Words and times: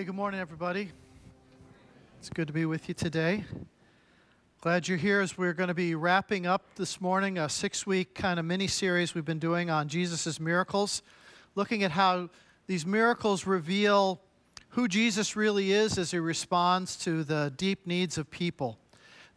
Hey, 0.00 0.06
good 0.06 0.14
morning, 0.14 0.40
everybody. 0.40 0.88
It's 2.18 2.30
good 2.30 2.46
to 2.46 2.54
be 2.54 2.64
with 2.64 2.88
you 2.88 2.94
today. 2.94 3.44
Glad 4.62 4.88
you're 4.88 4.96
here 4.96 5.20
as 5.20 5.36
we're 5.36 5.52
going 5.52 5.68
to 5.68 5.74
be 5.74 5.94
wrapping 5.94 6.46
up 6.46 6.64
this 6.76 7.02
morning 7.02 7.36
a 7.36 7.50
six 7.50 7.86
week 7.86 8.14
kind 8.14 8.40
of 8.40 8.46
mini 8.46 8.66
series 8.66 9.14
we've 9.14 9.26
been 9.26 9.38
doing 9.38 9.68
on 9.68 9.88
Jesus' 9.88 10.40
miracles, 10.40 11.02
looking 11.54 11.82
at 11.82 11.90
how 11.90 12.30
these 12.66 12.86
miracles 12.86 13.46
reveal 13.46 14.22
who 14.70 14.88
Jesus 14.88 15.36
really 15.36 15.70
is 15.70 15.98
as 15.98 16.12
he 16.12 16.18
responds 16.18 16.96
to 17.00 17.22
the 17.22 17.52
deep 17.58 17.86
needs 17.86 18.16
of 18.16 18.30
people. 18.30 18.78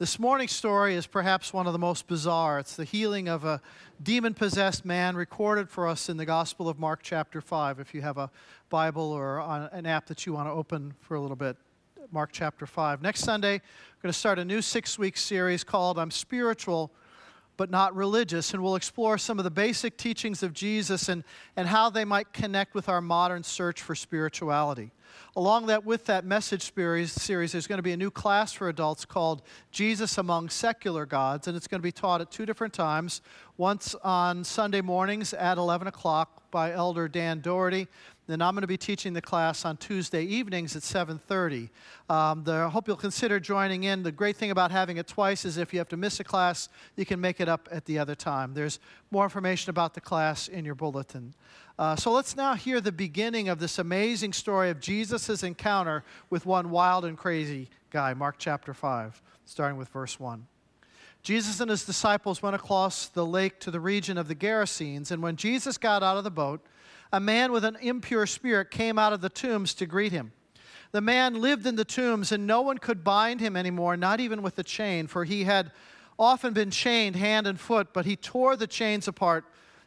This 0.03 0.19
morning's 0.19 0.51
story 0.51 0.95
is 0.95 1.07
perhaps 1.07 1.53
one 1.53 1.65
of 1.65 1.71
the 1.71 1.79
most 1.79 2.07
bizarre. 2.07 2.59
It's 2.59 2.75
the 2.75 2.83
healing 2.83 3.29
of 3.29 3.45
a 3.45 3.61
demon 4.03 4.33
possessed 4.33 4.83
man 4.83 5.15
recorded 5.15 5.69
for 5.69 5.87
us 5.87 6.09
in 6.09 6.17
the 6.17 6.25
Gospel 6.25 6.67
of 6.67 6.77
Mark, 6.77 6.99
chapter 7.01 7.39
5. 7.39 7.79
If 7.79 7.93
you 7.93 8.01
have 8.01 8.17
a 8.17 8.29
Bible 8.69 9.13
or 9.13 9.39
an 9.71 9.85
app 9.85 10.07
that 10.07 10.25
you 10.25 10.33
want 10.33 10.49
to 10.49 10.51
open 10.51 10.93
for 10.99 11.15
a 11.15 11.21
little 11.21 11.37
bit, 11.37 11.55
Mark 12.11 12.31
chapter 12.33 12.65
5. 12.65 13.01
Next 13.01 13.21
Sunday, 13.21 13.53
we're 13.53 14.01
going 14.01 14.11
to 14.11 14.19
start 14.19 14.39
a 14.39 14.43
new 14.43 14.61
six 14.61 14.99
week 14.99 15.15
series 15.15 15.63
called 15.63 15.97
I'm 15.97 16.11
Spiritual 16.11 16.91
but 17.55 17.71
Not 17.71 17.95
Religious, 17.95 18.53
and 18.53 18.61
we'll 18.61 18.75
explore 18.75 19.17
some 19.17 19.37
of 19.37 19.45
the 19.45 19.51
basic 19.51 19.95
teachings 19.95 20.43
of 20.43 20.51
Jesus 20.51 21.07
and, 21.07 21.23
and 21.55 21.69
how 21.69 21.89
they 21.89 22.03
might 22.03 22.33
connect 22.33 22.75
with 22.75 22.89
our 22.89 22.99
modern 22.99 23.41
search 23.41 23.81
for 23.81 23.95
spirituality. 23.95 24.91
Along 25.35 25.65
that, 25.67 25.85
with 25.85 26.05
that 26.05 26.25
message 26.25 26.73
series, 26.73 27.11
series, 27.11 27.51
there's 27.51 27.67
going 27.67 27.79
to 27.79 27.83
be 27.83 27.91
a 27.91 27.97
new 27.97 28.11
class 28.11 28.53
for 28.53 28.69
adults 28.69 29.05
called 29.05 29.41
Jesus 29.71 30.17
Among 30.17 30.49
Secular 30.49 31.05
Gods, 31.05 31.47
and 31.47 31.57
it's 31.57 31.67
going 31.67 31.79
to 31.79 31.83
be 31.83 31.91
taught 31.91 32.21
at 32.21 32.31
two 32.31 32.45
different 32.45 32.73
times. 32.73 33.21
Once 33.57 33.95
on 34.03 34.43
Sunday 34.43 34.81
mornings 34.81 35.33
at 35.33 35.57
11 35.57 35.87
o'clock 35.87 36.49
by 36.51 36.71
Elder 36.71 37.07
Dan 37.07 37.39
Doherty, 37.39 37.87
then 38.27 38.41
I'm 38.41 38.53
going 38.53 38.61
to 38.61 38.67
be 38.67 38.77
teaching 38.77 39.11
the 39.13 39.21
class 39.21 39.65
on 39.65 39.75
Tuesday 39.75 40.23
evenings 40.23 40.75
at 40.75 40.83
7:30. 40.83 41.69
Um, 42.09 42.43
I 42.47 42.69
hope 42.69 42.87
you'll 42.87 42.95
consider 42.95 43.39
joining 43.39 43.83
in. 43.83 44.03
The 44.03 44.11
great 44.11 44.37
thing 44.37 44.51
about 44.51 44.71
having 44.71 44.97
it 44.97 45.07
twice 45.07 45.43
is 45.43 45.57
if 45.57 45.73
you 45.73 45.79
have 45.79 45.89
to 45.89 45.97
miss 45.97 46.19
a 46.19 46.23
class, 46.23 46.69
you 46.95 47.05
can 47.05 47.19
make 47.19 47.41
it 47.41 47.49
up 47.49 47.67
at 47.71 47.85
the 47.85 47.99
other 47.99 48.15
time. 48.15 48.53
There's 48.53 48.79
more 49.13 49.23
information 49.23 49.69
about 49.69 49.93
the 49.93 50.01
class 50.01 50.47
in 50.47 50.65
your 50.65 50.73
bulletin. 50.73 51.35
Uh, 51.77 51.95
so 51.95 52.11
let's 52.11 52.35
now 52.35 52.55
hear 52.55 52.81
the 52.81 52.91
beginning 52.91 53.47
of 53.47 53.59
this 53.59 53.77
amazing 53.77 54.33
story 54.33 54.71
of 54.71 54.79
Jesus' 54.79 55.43
encounter 55.43 56.03
with 56.31 56.47
one 56.47 56.71
wild 56.71 57.05
and 57.05 57.15
crazy 57.15 57.69
guy, 57.91 58.15
Mark 58.15 58.37
chapter 58.39 58.73
5, 58.73 59.21
starting 59.45 59.77
with 59.77 59.87
verse 59.89 60.19
1. 60.19 60.47
Jesus 61.21 61.59
and 61.59 61.69
his 61.69 61.85
disciples 61.85 62.41
went 62.41 62.55
across 62.55 63.05
the 63.05 63.23
lake 63.23 63.59
to 63.59 63.69
the 63.69 63.79
region 63.79 64.17
of 64.17 64.27
the 64.27 64.33
Gerasenes, 64.33 65.11
and 65.11 65.21
when 65.21 65.35
Jesus 65.35 65.77
got 65.77 66.01
out 66.01 66.17
of 66.17 66.23
the 66.23 66.31
boat, 66.31 66.65
a 67.11 67.19
man 67.19 67.51
with 67.51 67.63
an 67.63 67.77
impure 67.81 68.25
spirit 68.25 68.71
came 68.71 68.97
out 68.97 69.13
of 69.13 69.21
the 69.21 69.29
tombs 69.29 69.75
to 69.75 69.85
greet 69.85 70.11
him. 70.11 70.31
The 70.91 71.01
man 71.01 71.39
lived 71.39 71.67
in 71.67 71.75
the 71.75 71.85
tombs, 71.85 72.31
and 72.31 72.47
no 72.47 72.61
one 72.61 72.79
could 72.79 73.03
bind 73.03 73.41
him 73.41 73.55
anymore, 73.55 73.95
not 73.95 74.19
even 74.19 74.41
with 74.41 74.57
a 74.57 74.63
chain, 74.63 75.05
for 75.05 75.23
he 75.23 75.43
had 75.43 75.71
often 76.17 76.53
been 76.53 76.71
chained 76.71 77.15
hand 77.15 77.47
and 77.47 77.59
foot, 77.59 77.89
but 77.93 78.05
he 78.05 78.15
tore 78.15 78.55
the 78.55 78.67
chains 78.67 79.07
apart 79.07 79.45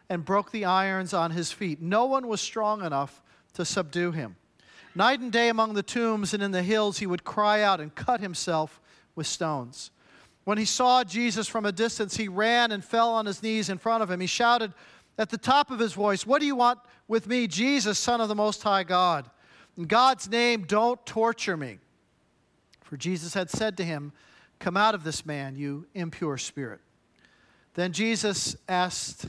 and 0.09 0.25
broke 0.25 0.51
the 0.51 0.65
irons 0.65 1.13
on 1.13 1.31
his 1.33 1.53
feet. 1.53 1.81
No 1.81 2.07
one 2.07 2.29
was 2.29 2.41
strong 2.41 2.85
enough 2.85 3.23
to 3.55 3.65
subdue 3.65 4.13
him. 4.13 4.37
Night 4.95 5.21
and 5.21 5.31
day 5.31 5.49
among 5.49 5.75
the 5.75 5.83
tombs 5.83 6.33
and 6.33 6.43
in 6.43 6.53
the 6.53 6.63
hills, 6.63 6.99
he 6.99 7.07
would 7.07 7.25
cry 7.25 7.63
out 7.63 7.81
and 7.81 7.95
cut 7.95 8.21
himself 8.21 8.81
with 9.15 9.27
stones. 9.27 9.91
When 10.45 10.59
he 10.59 10.65
saw 10.65 11.05
Jesus 11.05 11.49
from 11.49 11.67
a 11.67 11.73
distance, 11.73 12.17
he 12.17 12.29
ran 12.29 12.71
and 12.71 12.85
fell 12.85 13.11
on 13.11 13.27
his 13.27 13.43
knees 13.43 13.69
in 13.69 13.79
front 13.79 14.03
of 14.03 14.11
him. 14.11 14.21
He 14.21 14.27
shouted 14.27 14.73
at 15.19 15.29
the 15.29 15.39
top 15.39 15.71
of 15.71 15.79
his 15.79 15.93
voice, 15.93 16.25
What 16.25 16.41
do 16.41 16.47
you 16.47 16.57
want 16.57 16.79
with 17.09 17.27
me, 17.27 17.47
Jesus, 17.47 17.99
Son 17.99 18.21
of 18.21 18.29
the 18.29 18.35
Most 18.35 18.63
High 18.63 18.85
God? 18.85 19.29
In 19.77 19.85
God's 19.85 20.31
name, 20.31 20.63
don't 20.63 21.05
torture 21.05 21.57
me. 21.57 21.79
For 22.85 22.97
Jesus 22.97 23.35
had 23.35 23.51
said 23.51 23.77
to 23.79 23.85
him, 23.85 24.13
Come 24.59 24.77
out 24.77 24.95
of 24.95 25.05
this 25.05 25.27
man, 25.27 25.57
you 25.57 25.87
impure 25.95 26.39
spirit. 26.39 26.81
Then 27.75 27.93
Jesus 27.93 28.57
asked 28.69 29.29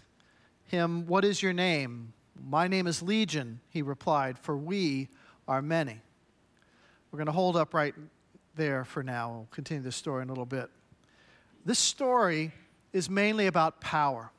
him, 0.66 1.06
What 1.06 1.25
is 1.25 1.41
your 1.41 1.53
name? 1.53 2.13
My 2.41 2.68
name 2.68 2.88
is 2.88 3.02
Legion, 3.02 3.59
he 3.69 3.81
replied, 3.81 4.40
for 4.40 4.56
we 4.56 5.09
are 5.47 5.62
many. 5.62 6.00
We're 7.12 7.18
going 7.18 7.28
to 7.28 7.34
hold 7.34 7.57
up 7.57 7.74
right 7.74 7.96
there 8.56 8.85
for 8.85 9.03
now. 9.03 9.31
We'll 9.31 9.47
continue 9.52 9.84
the 9.84 9.91
story 9.91 10.22
in 10.22 10.29
a 10.29 10.31
little 10.31 10.46
bit. 10.46 10.69
This 11.66 11.79
story 11.79 12.52
is 12.94 13.09
mainly 13.09 13.47
about 13.47 13.81
power. 13.81 14.31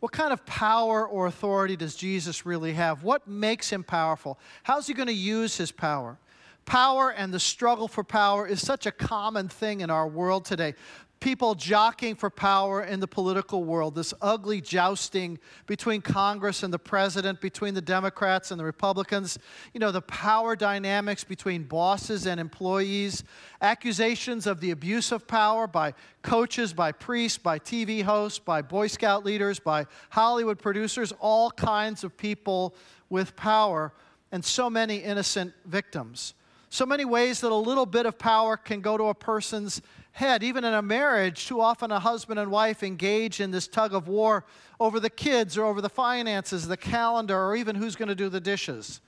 What 0.00 0.12
kind 0.12 0.32
of 0.32 0.44
power 0.44 1.06
or 1.06 1.26
authority 1.26 1.76
does 1.76 1.94
Jesus 1.94 2.44
really 2.44 2.74
have? 2.74 3.02
What 3.02 3.26
makes 3.26 3.70
him 3.70 3.82
powerful? 3.82 4.38
How's 4.62 4.86
he 4.86 4.94
going 4.94 5.08
to 5.08 5.14
use 5.14 5.56
his 5.56 5.72
power? 5.72 6.18
Power 6.66 7.10
and 7.10 7.32
the 7.32 7.40
struggle 7.40 7.88
for 7.88 8.04
power 8.04 8.46
is 8.46 8.64
such 8.64 8.86
a 8.86 8.92
common 8.92 9.48
thing 9.48 9.80
in 9.80 9.90
our 9.90 10.08
world 10.08 10.44
today. 10.44 10.74
People 11.20 11.54
jockeying 11.54 12.16
for 12.16 12.28
power 12.28 12.82
in 12.82 13.00
the 13.00 13.06
political 13.06 13.64
world, 13.64 13.94
this 13.94 14.12
ugly 14.20 14.60
jousting 14.60 15.38
between 15.66 16.02
Congress 16.02 16.62
and 16.62 16.72
the 16.72 16.78
president, 16.78 17.40
between 17.40 17.72
the 17.72 17.80
Democrats 17.80 18.50
and 18.50 18.60
the 18.60 18.64
Republicans, 18.64 19.38
you 19.72 19.80
know, 19.80 19.90
the 19.90 20.02
power 20.02 20.54
dynamics 20.54 21.24
between 21.24 21.62
bosses 21.62 22.26
and 22.26 22.38
employees, 22.38 23.24
accusations 23.62 24.46
of 24.46 24.60
the 24.60 24.70
abuse 24.70 25.12
of 25.12 25.26
power 25.26 25.66
by 25.66 25.94
coaches, 26.20 26.74
by 26.74 26.92
priests, 26.92 27.38
by 27.38 27.58
TV 27.58 28.02
hosts, 28.02 28.38
by 28.38 28.60
Boy 28.60 28.86
Scout 28.86 29.24
leaders, 29.24 29.58
by 29.58 29.86
Hollywood 30.10 30.58
producers, 30.58 31.12
all 31.20 31.50
kinds 31.50 32.04
of 32.04 32.16
people 32.18 32.74
with 33.08 33.34
power, 33.34 33.94
and 34.30 34.44
so 34.44 34.68
many 34.68 34.96
innocent 34.96 35.54
victims. 35.64 36.34
So 36.74 36.84
many 36.84 37.04
ways 37.04 37.40
that 37.42 37.52
a 37.52 37.54
little 37.54 37.86
bit 37.86 38.04
of 38.04 38.18
power 38.18 38.56
can 38.56 38.80
go 38.80 38.96
to 38.96 39.04
a 39.04 39.14
person's 39.14 39.80
head. 40.10 40.42
Even 40.42 40.64
in 40.64 40.74
a 40.74 40.82
marriage, 40.82 41.46
too 41.46 41.60
often 41.60 41.92
a 41.92 42.00
husband 42.00 42.40
and 42.40 42.50
wife 42.50 42.82
engage 42.82 43.40
in 43.40 43.52
this 43.52 43.68
tug 43.68 43.94
of 43.94 44.08
war 44.08 44.44
over 44.80 44.98
the 44.98 45.08
kids 45.08 45.56
or 45.56 45.66
over 45.66 45.80
the 45.80 45.88
finances, 45.88 46.66
the 46.66 46.76
calendar, 46.76 47.40
or 47.40 47.54
even 47.54 47.76
who's 47.76 47.94
going 47.94 48.08
to 48.08 48.16
do 48.16 48.28
the 48.28 48.40
dishes. 48.40 49.00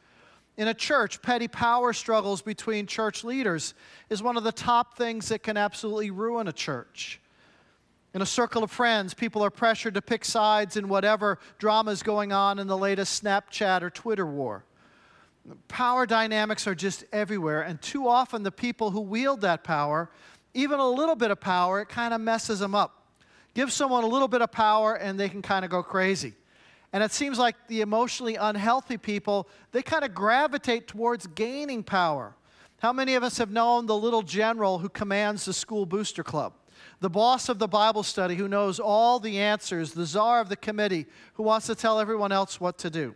In 0.57 0.69
a 0.69 0.75
church, 0.75 1.21
petty 1.23 1.49
power 1.49 1.93
struggles 1.93 2.41
between 2.41 2.87
church 2.87 3.25
leaders 3.25 3.75
is 4.11 4.23
one 4.23 4.37
of 4.37 4.45
the 4.45 4.53
top 4.53 4.97
things 4.97 5.29
that 5.31 5.43
can 5.43 5.57
absolutely 5.57 6.13
ruin 6.13 6.47
a 6.47 6.53
church. 6.53 7.21
In 8.15 8.23
a 8.23 8.27
circle 8.27 8.63
of 8.63 8.71
friends, 8.71 9.13
people 9.13 9.43
are 9.43 9.51
pressured 9.51 9.95
to 9.95 10.03
pick 10.03 10.25
sides 10.25 10.77
in 10.77 10.87
whatever 10.87 11.41
drama 11.59 11.91
is 11.91 12.05
going 12.05 12.31
on 12.31 12.61
in 12.61 12.69
the 12.69 12.79
latest 12.79 13.25
Snapchat 13.25 13.83
or 13.83 13.91
Twitter 13.91 14.25
war. 14.25 14.66
Power 15.69 16.07
dynamics 16.07 16.67
are 16.67 16.75
just 16.75 17.05
everywhere, 17.13 17.63
and 17.63 17.81
too 17.81 18.09
often 18.09 18.43
the 18.43 18.51
people 18.51 18.91
who 18.91 19.01
wield 19.01 19.43
that 19.43 19.63
power 19.65 20.11
even 20.57 20.81
a 20.81 20.89
little 20.89 21.15
bit 21.15 21.31
of 21.31 21.39
power, 21.39 21.83
it 21.83 21.91
kind 21.91 22.15
of 22.15 22.21
messes 22.21 22.61
them 22.61 22.75
up. 22.75 23.05
Give 23.53 23.71
someone 23.71 24.05
a 24.05 24.07
little 24.07 24.27
bit 24.27 24.41
of 24.41 24.51
power 24.51 24.95
and 24.95 25.21
they 25.21 25.29
can 25.29 25.43
kind 25.43 25.67
of 25.67 25.71
go 25.71 25.83
crazy. 25.83 26.33
And 26.95 27.05
it 27.05 27.13
seems 27.13 27.39
like 27.39 27.57
the 27.69 27.83
emotionally 27.83 28.37
unhealthy 28.37 28.97
people, 28.97 29.49
they 29.73 29.83
kind 29.83 30.03
of 30.03 30.15
gravitate 30.15 30.89
towards 30.89 31.27
gaining 31.27 31.83
power. 31.83 32.35
How 32.79 32.93
many 32.93 33.15
of 33.15 33.23
us 33.23 33.37
have 33.37 33.51
known 33.51 33.85
the 33.85 33.97
little 33.97 34.23
general 34.23 34.79
who 34.79 34.89
commands 34.89 35.45
the 35.45 35.53
school 35.53 35.85
booster 35.85 36.25
club? 36.25 36.55
The 37.01 37.11
boss 37.11 37.51
of 37.51 37.59
the 37.59 37.69
Bible 37.69 38.03
study 38.03 38.35
who 38.35 38.49
knows 38.49 38.81
all 38.81 39.21
the 39.21 39.39
answers, 39.39 39.93
the 39.93 40.07
czar 40.07 40.41
of 40.41 40.49
the 40.49 40.57
committee 40.57 41.05
who 41.35 41.43
wants 41.43 41.67
to 41.67 41.75
tell 41.75 42.01
everyone 42.01 42.33
else 42.33 42.61
what 42.61 42.79
to 42.79 42.89
do. 42.89 43.15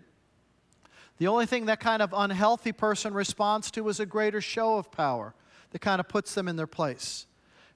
The 1.20 1.26
only 1.26 1.44
thing 1.44 1.66
that 1.66 1.80
kind 1.80 2.00
of 2.00 2.14
unhealthy 2.16 2.72
person 2.72 3.12
responds 3.12 3.70
to 3.72 3.86
is 3.90 4.00
a 4.00 4.06
greater 4.06 4.40
show 4.40 4.78
of 4.78 4.90
power 4.90 5.34
that 5.68 5.80
kind 5.80 6.00
of 6.00 6.08
puts 6.08 6.34
them 6.34 6.48
in 6.48 6.56
their 6.56 6.66
place. 6.66 7.26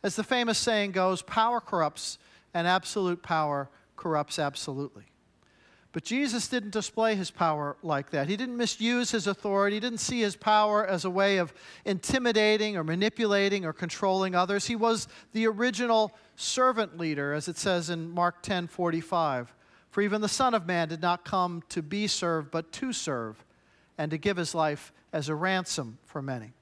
As 0.03 0.17
the 0.17 0.25
famous 0.25 0.57
saying 0.57 0.93
goes, 0.93 1.21
power 1.21 1.61
corrupts, 1.61 2.17
and 2.55 2.67
absolute 2.67 3.23
power 3.23 3.69
corrupts 3.97 4.39
absolutely. 4.39 5.05
But 5.93 6.05
Jesus 6.05 6.49
didn't 6.49 6.71
display 6.71 7.17
his 7.17 7.31
power 7.31 7.77
like 7.83 8.09
that. 8.13 8.31
He 8.31 8.37
didn't 8.39 8.57
misuse 8.57 9.11
his 9.11 9.27
authority. 9.27 9.77
He 9.77 9.81
didn't 9.81 10.01
see 10.01 10.21
his 10.23 10.37
power 10.37 10.87
as 10.87 11.05
a 11.05 11.11
way 11.11 11.37
of 11.37 11.53
intimidating 11.85 12.79
or 12.79 12.83
manipulating 12.83 13.67
or 13.67 13.75
controlling 13.75 14.35
others. 14.35 14.69
He 14.69 14.75
was 14.75 15.07
the 15.35 15.47
original 15.47 16.17
servant 16.35 16.97
leader, 16.97 17.35
as 17.35 17.47
it 17.47 17.59
says 17.59 17.91
in 17.91 18.09
Mark 18.09 18.41
10 18.41 18.69
45. 18.69 19.55
For 19.95 20.01
even 20.01 20.23
the 20.23 20.29
Son 20.29 20.55
of 20.55 20.67
Man 20.67 20.89
did 20.89 21.01
not 21.01 21.25
come 21.25 21.63
to 21.69 21.81
be 21.81 22.09
served, 22.09 22.51
but 22.51 22.73
to 22.73 22.93
serve, 22.93 23.45
and 23.97 24.11
to 24.11 24.19
give 24.19 24.37
his 24.37 24.53
life 24.53 24.93
as 25.13 25.29
a 25.29 25.37
ransom 25.37 25.99
for 26.05 26.21
many. 26.21 26.53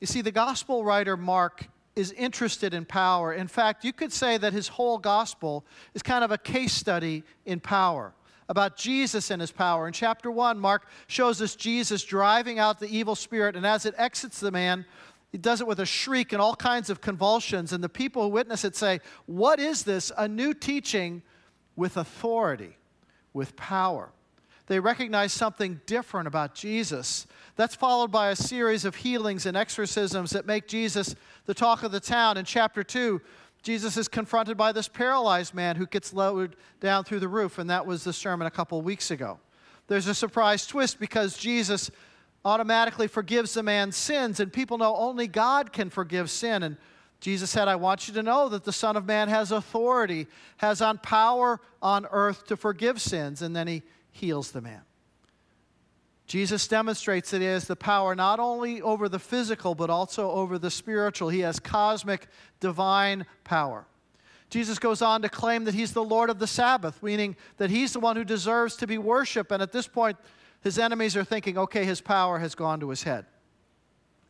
You 0.00 0.06
see, 0.06 0.22
the 0.22 0.32
gospel 0.32 0.82
writer 0.82 1.18
Mark 1.18 1.68
is 1.94 2.12
interested 2.12 2.72
in 2.72 2.86
power. 2.86 3.34
In 3.34 3.46
fact, 3.46 3.84
you 3.84 3.92
could 3.92 4.10
say 4.10 4.38
that 4.38 4.54
his 4.54 4.68
whole 4.68 4.96
gospel 4.96 5.66
is 5.92 6.02
kind 6.02 6.24
of 6.24 6.30
a 6.30 6.38
case 6.38 6.72
study 6.72 7.24
in 7.44 7.60
power 7.60 8.14
about 8.48 8.78
Jesus 8.78 9.30
and 9.30 9.42
his 9.42 9.52
power. 9.52 9.86
In 9.86 9.92
chapter 9.92 10.30
1, 10.30 10.58
Mark 10.58 10.88
shows 11.08 11.42
us 11.42 11.54
Jesus 11.54 12.04
driving 12.04 12.58
out 12.58 12.80
the 12.80 12.88
evil 12.88 13.16
spirit, 13.16 13.54
and 13.54 13.66
as 13.66 13.84
it 13.84 13.94
exits 13.98 14.40
the 14.40 14.50
man, 14.50 14.86
he 15.30 15.36
does 15.36 15.60
it 15.60 15.66
with 15.66 15.78
a 15.78 15.84
shriek 15.84 16.32
and 16.32 16.40
all 16.40 16.56
kinds 16.56 16.88
of 16.88 17.02
convulsions. 17.02 17.74
And 17.74 17.84
the 17.84 17.90
people 17.90 18.22
who 18.22 18.28
witness 18.30 18.64
it 18.64 18.76
say, 18.76 19.00
What 19.26 19.60
is 19.60 19.82
this? 19.82 20.10
A 20.16 20.26
new 20.26 20.54
teaching 20.54 21.20
with 21.80 21.96
authority, 21.96 22.76
with 23.32 23.56
power. 23.56 24.10
they 24.66 24.78
recognize 24.78 25.32
something 25.32 25.80
different 25.86 26.28
about 26.28 26.54
Jesus. 26.54 27.26
That's 27.56 27.74
followed 27.74 28.12
by 28.12 28.28
a 28.28 28.36
series 28.36 28.84
of 28.84 28.96
healings 28.96 29.46
and 29.46 29.56
exorcisms 29.56 30.30
that 30.32 30.46
make 30.46 30.68
Jesus 30.68 31.16
the 31.46 31.54
talk 31.54 31.82
of 31.82 31.90
the 31.90 31.98
town. 31.98 32.36
In 32.36 32.44
chapter 32.44 32.84
2, 32.84 33.18
Jesus 33.62 33.96
is 33.96 34.08
confronted 34.08 34.58
by 34.58 34.72
this 34.72 34.88
paralyzed 34.88 35.54
man 35.54 35.76
who 35.76 35.86
gets 35.86 36.12
lowered 36.12 36.54
down 36.80 37.02
through 37.02 37.20
the 37.20 37.28
roof, 37.28 37.58
and 37.58 37.70
that 37.70 37.86
was 37.86 38.04
the 38.04 38.12
sermon 38.12 38.46
a 38.46 38.50
couple 38.50 38.82
weeks 38.82 39.10
ago. 39.10 39.40
There's 39.88 40.06
a 40.06 40.14
surprise 40.14 40.66
twist 40.66 41.00
because 41.00 41.38
Jesus 41.38 41.90
automatically 42.44 43.06
forgives 43.06 43.54
the 43.54 43.62
man's 43.62 43.96
sins, 43.96 44.38
and 44.38 44.52
people 44.52 44.76
know 44.76 44.94
only 44.96 45.26
God 45.26 45.72
can 45.72 45.88
forgive 45.88 46.30
sin. 46.30 46.62
And 46.62 46.76
Jesus 47.20 47.50
said, 47.50 47.68
I 47.68 47.76
want 47.76 48.08
you 48.08 48.14
to 48.14 48.22
know 48.22 48.48
that 48.48 48.64
the 48.64 48.72
Son 48.72 48.96
of 48.96 49.06
Man 49.06 49.28
has 49.28 49.52
authority, 49.52 50.26
has 50.56 50.80
on 50.80 50.98
power 50.98 51.60
on 51.82 52.06
earth 52.10 52.46
to 52.46 52.56
forgive 52.56 53.00
sins, 53.00 53.42
and 53.42 53.54
then 53.54 53.66
he 53.66 53.82
heals 54.10 54.52
the 54.52 54.62
man. 54.62 54.80
Jesus 56.26 56.68
demonstrates 56.68 57.30
that 57.32 57.40
he 57.40 57.46
has 57.46 57.66
the 57.66 57.76
power 57.76 58.14
not 58.14 58.38
only 58.38 58.80
over 58.80 59.08
the 59.08 59.18
physical, 59.18 59.74
but 59.74 59.90
also 59.90 60.30
over 60.30 60.58
the 60.58 60.70
spiritual. 60.70 61.28
He 61.28 61.40
has 61.40 61.58
cosmic, 61.58 62.28
divine 62.60 63.26
power. 63.42 63.84
Jesus 64.48 64.78
goes 64.78 65.02
on 65.02 65.22
to 65.22 65.28
claim 65.28 65.64
that 65.64 65.74
he's 65.74 65.92
the 65.92 66.04
Lord 66.04 66.30
of 66.30 66.38
the 66.38 66.46
Sabbath, 66.46 67.02
meaning 67.02 67.36
that 67.56 67.68
he's 67.68 67.92
the 67.92 68.00
one 68.00 68.16
who 68.16 68.24
deserves 68.24 68.76
to 68.76 68.86
be 68.86 68.96
worshiped. 68.96 69.52
And 69.52 69.60
at 69.60 69.72
this 69.72 69.86
point, 69.88 70.16
his 70.62 70.78
enemies 70.78 71.16
are 71.16 71.24
thinking, 71.24 71.58
okay, 71.58 71.84
his 71.84 72.00
power 72.00 72.38
has 72.38 72.54
gone 72.54 72.80
to 72.80 72.90
his 72.90 73.02
head. 73.02 73.26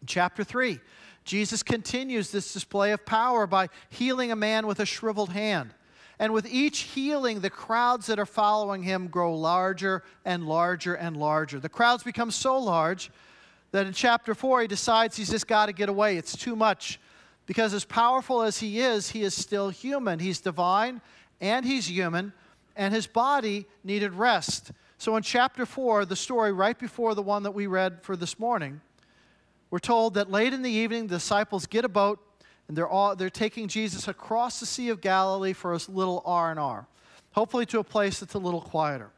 In 0.00 0.06
chapter 0.06 0.42
3, 0.42 0.80
Jesus 1.24 1.62
continues 1.62 2.30
this 2.30 2.52
display 2.52 2.92
of 2.92 3.04
power 3.06 3.46
by 3.46 3.68
healing 3.90 4.32
a 4.32 4.36
man 4.36 4.66
with 4.66 4.80
a 4.80 4.86
shriveled 4.86 5.30
hand. 5.30 5.74
And 6.18 6.32
with 6.32 6.46
each 6.46 6.80
healing, 6.80 7.40
the 7.40 7.50
crowds 7.50 8.06
that 8.06 8.18
are 8.18 8.26
following 8.26 8.82
him 8.82 9.08
grow 9.08 9.34
larger 9.34 10.02
and 10.24 10.46
larger 10.46 10.94
and 10.94 11.16
larger. 11.16 11.58
The 11.60 11.68
crowds 11.68 12.02
become 12.02 12.30
so 12.30 12.58
large 12.58 13.10
that 13.70 13.86
in 13.86 13.92
chapter 13.92 14.34
4, 14.34 14.62
he 14.62 14.66
decides 14.66 15.16
he's 15.16 15.30
just 15.30 15.46
got 15.46 15.66
to 15.66 15.72
get 15.72 15.88
away. 15.88 16.16
It's 16.16 16.36
too 16.36 16.56
much. 16.56 17.00
Because 17.46 17.72
as 17.72 17.84
powerful 17.84 18.42
as 18.42 18.58
he 18.58 18.80
is, 18.80 19.10
he 19.10 19.22
is 19.22 19.34
still 19.34 19.70
human. 19.70 20.18
He's 20.18 20.40
divine 20.40 21.00
and 21.40 21.64
he's 21.64 21.88
human, 21.88 22.32
and 22.76 22.92
his 22.94 23.06
body 23.06 23.66
needed 23.82 24.12
rest. 24.12 24.72
So 24.98 25.16
in 25.16 25.22
chapter 25.22 25.64
4, 25.64 26.04
the 26.04 26.16
story 26.16 26.52
right 26.52 26.78
before 26.78 27.14
the 27.14 27.22
one 27.22 27.42
that 27.44 27.52
we 27.52 27.66
read 27.66 28.02
for 28.02 28.16
this 28.16 28.38
morning, 28.38 28.80
we're 29.70 29.78
told 29.78 30.14
that 30.14 30.30
late 30.30 30.52
in 30.52 30.62
the 30.62 30.70
evening, 30.70 31.06
the 31.06 31.16
disciples 31.16 31.66
get 31.66 31.84
a 31.84 31.88
boat 31.88 32.18
and 32.68 32.76
they're, 32.76 32.88
all, 32.88 33.16
they're 33.16 33.30
taking 33.30 33.68
Jesus 33.68 34.08
across 34.08 34.60
the 34.60 34.66
Sea 34.66 34.90
of 34.90 35.00
Galilee 35.00 35.52
for 35.52 35.72
a 35.72 35.80
little 35.88 36.22
R&R, 36.24 36.86
hopefully 37.32 37.66
to 37.66 37.78
a 37.80 37.84
place 37.84 38.20
that's 38.20 38.34
a 38.34 38.38
little 38.38 38.60
quieter. 38.60 39.10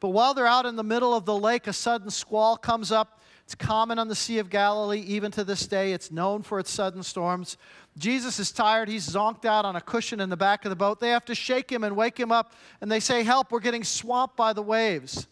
But 0.00 0.08
while 0.08 0.34
they're 0.34 0.46
out 0.46 0.66
in 0.66 0.76
the 0.76 0.82
middle 0.82 1.14
of 1.14 1.26
the 1.26 1.36
lake, 1.36 1.66
a 1.66 1.72
sudden 1.72 2.10
squall 2.10 2.56
comes 2.56 2.90
up. 2.90 3.20
It's 3.44 3.54
common 3.54 3.98
on 3.98 4.08
the 4.08 4.14
Sea 4.14 4.38
of 4.38 4.48
Galilee, 4.48 5.00
even 5.00 5.30
to 5.32 5.44
this 5.44 5.66
day. 5.66 5.92
It's 5.92 6.10
known 6.10 6.42
for 6.42 6.58
its 6.58 6.70
sudden 6.70 7.02
storms. 7.02 7.56
Jesus 7.98 8.38
is 8.38 8.50
tired. 8.50 8.88
He's 8.88 9.08
zonked 9.08 9.44
out 9.44 9.64
on 9.64 9.76
a 9.76 9.80
cushion 9.80 10.20
in 10.20 10.30
the 10.30 10.36
back 10.36 10.64
of 10.64 10.70
the 10.70 10.76
boat. 10.76 11.00
They 11.00 11.10
have 11.10 11.24
to 11.26 11.34
shake 11.34 11.70
him 11.70 11.84
and 11.84 11.96
wake 11.96 12.18
him 12.18 12.32
up, 12.32 12.54
and 12.80 12.90
they 12.90 13.00
say, 13.00 13.22
Help, 13.24 13.52
we're 13.52 13.60
getting 13.60 13.84
swamped 13.84 14.36
by 14.36 14.52
the 14.52 14.62
waves. 14.62 15.26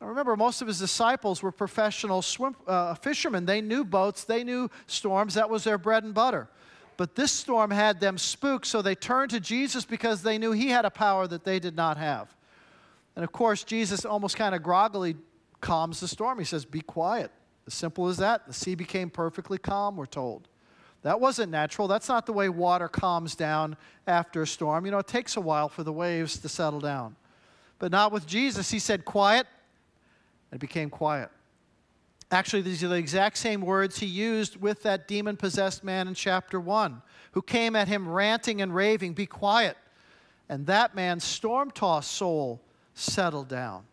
Now 0.00 0.06
remember, 0.06 0.36
most 0.36 0.62
of 0.62 0.68
his 0.68 0.78
disciples 0.78 1.42
were 1.42 1.50
professional 1.50 2.22
swim, 2.22 2.54
uh, 2.66 2.94
fishermen. 2.94 3.46
They 3.46 3.60
knew 3.60 3.84
boats, 3.84 4.24
they 4.24 4.44
knew 4.44 4.70
storms. 4.86 5.34
That 5.34 5.50
was 5.50 5.64
their 5.64 5.78
bread 5.78 6.04
and 6.04 6.14
butter. 6.14 6.48
But 6.96 7.14
this 7.14 7.32
storm 7.32 7.70
had 7.70 8.00
them 8.00 8.18
spooked, 8.18 8.66
so 8.66 8.82
they 8.82 8.94
turned 8.94 9.30
to 9.30 9.40
Jesus 9.40 9.84
because 9.84 10.22
they 10.22 10.36
knew 10.36 10.52
he 10.52 10.68
had 10.68 10.84
a 10.84 10.90
power 10.90 11.26
that 11.28 11.44
they 11.44 11.58
did 11.58 11.76
not 11.76 11.96
have. 11.96 12.34
And 13.14 13.24
of 13.24 13.32
course, 13.32 13.64
Jesus 13.64 14.04
almost 14.04 14.36
kind 14.36 14.54
of 14.54 14.62
groggily 14.62 15.16
calms 15.60 16.00
the 16.00 16.08
storm. 16.08 16.38
He 16.38 16.44
says, 16.44 16.64
Be 16.64 16.80
quiet. 16.80 17.30
As 17.66 17.74
simple 17.74 18.08
as 18.08 18.16
that. 18.18 18.46
The 18.46 18.52
sea 18.52 18.74
became 18.74 19.10
perfectly 19.10 19.58
calm, 19.58 19.96
we're 19.96 20.06
told. 20.06 20.48
That 21.02 21.20
wasn't 21.20 21.52
natural. 21.52 21.86
That's 21.86 22.08
not 22.08 22.26
the 22.26 22.32
way 22.32 22.48
water 22.48 22.88
calms 22.88 23.36
down 23.36 23.76
after 24.06 24.42
a 24.42 24.46
storm. 24.46 24.84
You 24.84 24.90
know, 24.90 24.98
it 24.98 25.06
takes 25.06 25.36
a 25.36 25.40
while 25.40 25.68
for 25.68 25.84
the 25.84 25.92
waves 25.92 26.38
to 26.38 26.48
settle 26.48 26.80
down. 26.80 27.14
But 27.78 27.92
not 27.92 28.10
with 28.10 28.26
Jesus. 28.26 28.70
He 28.70 28.78
said, 28.78 29.04
Quiet, 29.04 29.46
it 30.52 30.58
became 30.58 30.90
quiet. 30.90 31.30
Actually, 32.30 32.62
these 32.62 32.84
are 32.84 32.88
the 32.88 32.94
exact 32.96 33.38
same 33.38 33.62
words 33.62 33.98
he 33.98 34.06
used 34.06 34.60
with 34.60 34.82
that 34.82 35.08
demon 35.08 35.36
possessed 35.36 35.82
man 35.82 36.08
in 36.08 36.14
chapter 36.14 36.60
1, 36.60 37.00
who 37.32 37.40
came 37.40 37.74
at 37.74 37.88
him 37.88 38.06
ranting 38.06 38.60
and 38.60 38.74
raving, 38.74 39.14
Be 39.14 39.26
quiet. 39.26 39.76
And 40.48 40.66
that 40.66 40.94
man's 40.94 41.24
storm 41.24 41.70
tossed 41.70 42.12
soul 42.12 42.60
settled 42.94 43.48
down 43.48 43.84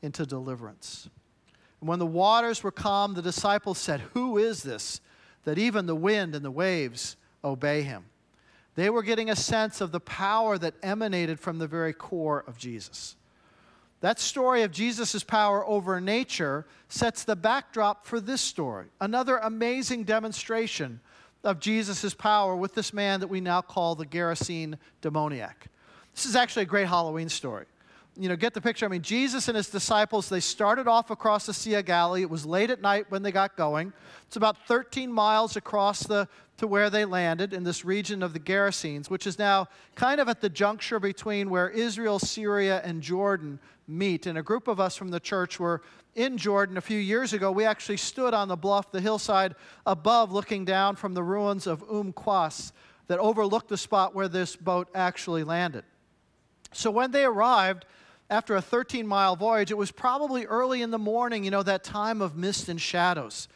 into 0.00 0.26
deliverance. 0.26 1.08
And 1.80 1.88
when 1.88 1.98
the 1.98 2.06
waters 2.06 2.62
were 2.62 2.70
calm, 2.70 3.14
the 3.14 3.22
disciples 3.22 3.78
said, 3.78 4.00
Who 4.12 4.38
is 4.38 4.62
this 4.62 5.00
that 5.44 5.58
even 5.58 5.86
the 5.86 5.96
wind 5.96 6.34
and 6.36 6.44
the 6.44 6.50
waves 6.50 7.16
obey 7.42 7.82
him? 7.82 8.04
They 8.74 8.90
were 8.90 9.02
getting 9.02 9.28
a 9.28 9.36
sense 9.36 9.80
of 9.80 9.92
the 9.92 10.00
power 10.00 10.56
that 10.58 10.74
emanated 10.82 11.40
from 11.40 11.58
the 11.58 11.66
very 11.66 11.92
core 11.92 12.44
of 12.46 12.56
Jesus. 12.56 13.16
That 14.02 14.18
story 14.18 14.62
of 14.62 14.72
Jesus' 14.72 15.22
power 15.22 15.64
over 15.64 16.00
nature 16.00 16.66
sets 16.88 17.22
the 17.22 17.36
backdrop 17.36 18.04
for 18.04 18.20
this 18.20 18.40
story. 18.40 18.86
Another 19.00 19.38
amazing 19.38 20.02
demonstration 20.02 21.00
of 21.44 21.60
Jesus' 21.60 22.12
power 22.12 22.56
with 22.56 22.74
this 22.74 22.92
man 22.92 23.20
that 23.20 23.28
we 23.28 23.40
now 23.40 23.62
call 23.62 23.94
the 23.94 24.04
Gerasene 24.04 24.74
demoniac. 25.00 25.68
This 26.14 26.26
is 26.26 26.34
actually 26.34 26.62
a 26.62 26.66
great 26.66 26.88
Halloween 26.88 27.28
story. 27.28 27.66
You 28.18 28.28
know, 28.28 28.36
get 28.36 28.54
the 28.54 28.60
picture. 28.60 28.84
I 28.84 28.88
mean, 28.88 29.02
Jesus 29.02 29.46
and 29.46 29.56
his 29.56 29.70
disciples, 29.70 30.28
they 30.28 30.40
started 30.40 30.88
off 30.88 31.10
across 31.10 31.46
the 31.46 31.54
Sea 31.54 31.74
of 31.74 31.86
Galilee. 31.86 32.22
It 32.22 32.28
was 32.28 32.44
late 32.44 32.70
at 32.70 32.82
night 32.82 33.06
when 33.08 33.22
they 33.22 33.32
got 33.32 33.56
going. 33.56 33.92
It's 34.26 34.36
about 34.36 34.66
13 34.66 35.12
miles 35.12 35.56
across 35.56 36.02
the 36.02 36.28
to 36.58 36.66
where 36.66 36.90
they 36.90 37.04
landed 37.04 37.52
in 37.52 37.64
this 37.64 37.84
region 37.84 38.22
of 38.22 38.34
the 38.34 38.38
Gerasenes, 38.38 39.10
which 39.10 39.26
is 39.26 39.38
now 39.38 39.66
kind 39.94 40.20
of 40.20 40.28
at 40.28 40.40
the 40.40 40.48
juncture 40.48 41.00
between 41.00 41.50
where 41.50 41.68
Israel, 41.68 42.18
Syria, 42.18 42.80
and 42.84 43.02
Jordan 43.02 43.58
meet. 43.96 44.26
And 44.26 44.38
a 44.38 44.42
group 44.42 44.68
of 44.68 44.80
us 44.80 44.96
from 44.96 45.08
the 45.08 45.20
church 45.20 45.60
were 45.60 45.82
in 46.14 46.38
Jordan 46.38 46.76
a 46.76 46.80
few 46.80 46.98
years 46.98 47.32
ago. 47.32 47.50
We 47.52 47.64
actually 47.64 47.96
stood 47.96 48.34
on 48.34 48.48
the 48.48 48.56
bluff, 48.56 48.90
the 48.90 49.00
hillside 49.00 49.54
above, 49.86 50.32
looking 50.32 50.64
down 50.64 50.96
from 50.96 51.14
the 51.14 51.22
ruins 51.22 51.66
of 51.66 51.82
Umm 51.90 52.12
Qais 52.12 52.72
that 53.08 53.18
overlooked 53.18 53.68
the 53.68 53.76
spot 53.76 54.14
where 54.14 54.28
this 54.28 54.56
boat 54.56 54.88
actually 54.94 55.44
landed. 55.44 55.84
So 56.72 56.90
when 56.90 57.10
they 57.10 57.24
arrived, 57.24 57.84
after 58.30 58.56
a 58.56 58.62
13 58.62 59.06
mile 59.06 59.36
voyage, 59.36 59.70
it 59.70 59.76
was 59.76 59.90
probably 59.90 60.46
early 60.46 60.80
in 60.80 60.90
the 60.90 60.98
morning, 60.98 61.44
you 61.44 61.50
know, 61.50 61.62
that 61.62 61.84
time 61.84 62.22
of 62.22 62.36
mist 62.36 62.68
and 62.68 62.80
shadows 62.80 63.48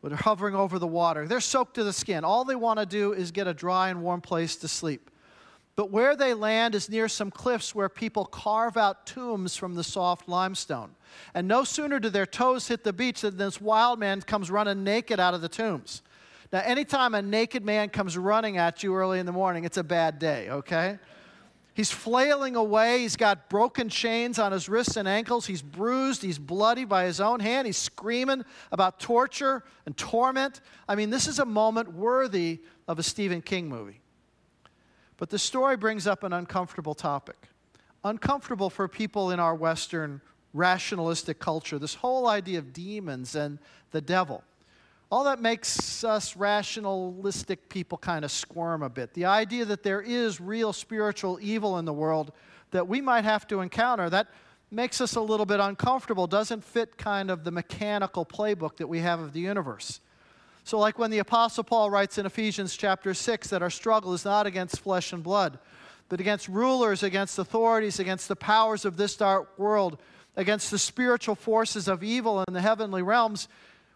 but 0.00 0.08
they're 0.08 0.18
hovering 0.18 0.54
over 0.54 0.78
the 0.78 0.86
water. 0.86 1.26
They're 1.26 1.40
soaked 1.40 1.74
to 1.74 1.84
the 1.84 1.92
skin. 1.92 2.24
All 2.24 2.44
they 2.44 2.54
want 2.54 2.78
to 2.78 2.86
do 2.86 3.12
is 3.12 3.32
get 3.32 3.46
a 3.46 3.54
dry 3.54 3.88
and 3.88 4.02
warm 4.02 4.20
place 4.20 4.56
to 4.56 4.68
sleep. 4.68 5.10
But 5.78 5.92
where 5.92 6.16
they 6.16 6.34
land 6.34 6.74
is 6.74 6.90
near 6.90 7.06
some 7.06 7.30
cliffs 7.30 7.72
where 7.72 7.88
people 7.88 8.24
carve 8.24 8.76
out 8.76 9.06
tombs 9.06 9.54
from 9.54 9.76
the 9.76 9.84
soft 9.84 10.28
limestone. 10.28 10.96
And 11.34 11.46
no 11.46 11.62
sooner 11.62 12.00
do 12.00 12.08
their 12.08 12.26
toes 12.26 12.66
hit 12.66 12.82
the 12.82 12.92
beach 12.92 13.20
than 13.20 13.36
this 13.36 13.60
wild 13.60 14.00
man 14.00 14.20
comes 14.22 14.50
running 14.50 14.82
naked 14.82 15.20
out 15.20 15.34
of 15.34 15.40
the 15.40 15.48
tombs. 15.48 16.02
Now, 16.52 16.62
anytime 16.64 17.14
a 17.14 17.22
naked 17.22 17.64
man 17.64 17.90
comes 17.90 18.18
running 18.18 18.56
at 18.56 18.82
you 18.82 18.92
early 18.96 19.20
in 19.20 19.26
the 19.26 19.30
morning, 19.30 19.62
it's 19.62 19.76
a 19.76 19.84
bad 19.84 20.18
day, 20.18 20.50
okay? 20.50 20.98
He's 21.74 21.92
flailing 21.92 22.56
away. 22.56 23.02
He's 23.02 23.14
got 23.14 23.48
broken 23.48 23.88
chains 23.88 24.40
on 24.40 24.50
his 24.50 24.68
wrists 24.68 24.96
and 24.96 25.06
ankles. 25.06 25.46
He's 25.46 25.62
bruised. 25.62 26.22
He's 26.22 26.40
bloody 26.40 26.86
by 26.86 27.04
his 27.04 27.20
own 27.20 27.38
hand. 27.38 27.68
He's 27.68 27.78
screaming 27.78 28.44
about 28.72 28.98
torture 28.98 29.62
and 29.86 29.96
torment. 29.96 30.60
I 30.88 30.96
mean, 30.96 31.10
this 31.10 31.28
is 31.28 31.38
a 31.38 31.46
moment 31.46 31.92
worthy 31.92 32.62
of 32.88 32.98
a 32.98 33.04
Stephen 33.04 33.42
King 33.42 33.68
movie. 33.68 34.00
But 35.18 35.30
the 35.30 35.38
story 35.38 35.76
brings 35.76 36.06
up 36.06 36.22
an 36.22 36.32
uncomfortable 36.32 36.94
topic. 36.94 37.36
Uncomfortable 38.04 38.70
for 38.70 38.88
people 38.88 39.30
in 39.32 39.40
our 39.40 39.54
Western 39.54 40.22
rationalistic 40.54 41.38
culture. 41.38 41.78
This 41.78 41.96
whole 41.96 42.26
idea 42.28 42.58
of 42.58 42.72
demons 42.72 43.34
and 43.34 43.58
the 43.90 44.00
devil. 44.00 44.42
All 45.10 45.24
that 45.24 45.40
makes 45.40 46.04
us 46.04 46.36
rationalistic 46.36 47.68
people 47.68 47.98
kind 47.98 48.24
of 48.24 48.30
squirm 48.30 48.82
a 48.82 48.88
bit. 48.88 49.14
The 49.14 49.24
idea 49.24 49.64
that 49.64 49.82
there 49.82 50.00
is 50.00 50.40
real 50.40 50.72
spiritual 50.72 51.38
evil 51.40 51.78
in 51.78 51.84
the 51.84 51.92
world 51.92 52.32
that 52.70 52.86
we 52.86 53.00
might 53.00 53.24
have 53.24 53.46
to 53.48 53.60
encounter, 53.60 54.10
that 54.10 54.28
makes 54.70 55.00
us 55.00 55.16
a 55.16 55.20
little 55.20 55.46
bit 55.46 55.60
uncomfortable, 55.60 56.26
doesn't 56.26 56.62
fit 56.62 56.98
kind 56.98 57.30
of 57.30 57.42
the 57.42 57.50
mechanical 57.50 58.26
playbook 58.26 58.76
that 58.76 58.86
we 58.86 58.98
have 59.00 59.18
of 59.18 59.32
the 59.32 59.40
universe. 59.40 60.00
So, 60.68 60.78
like 60.78 60.98
when 60.98 61.10
the 61.10 61.20
Apostle 61.20 61.64
Paul 61.64 61.88
writes 61.88 62.18
in 62.18 62.26
Ephesians 62.26 62.76
chapter 62.76 63.14
6 63.14 63.48
that 63.48 63.62
our 63.62 63.70
struggle 63.70 64.12
is 64.12 64.26
not 64.26 64.46
against 64.46 64.80
flesh 64.80 65.14
and 65.14 65.22
blood, 65.22 65.58
but 66.10 66.20
against 66.20 66.46
rulers, 66.46 67.02
against 67.02 67.38
authorities, 67.38 67.98
against 67.98 68.28
the 68.28 68.36
powers 68.36 68.84
of 68.84 68.98
this 68.98 69.16
dark 69.16 69.58
world, 69.58 69.98
against 70.36 70.70
the 70.70 70.78
spiritual 70.78 71.36
forces 71.36 71.88
of 71.88 72.02
evil 72.04 72.44
in 72.46 72.52
the 72.52 72.60
heavenly 72.60 73.00
realms, 73.00 73.48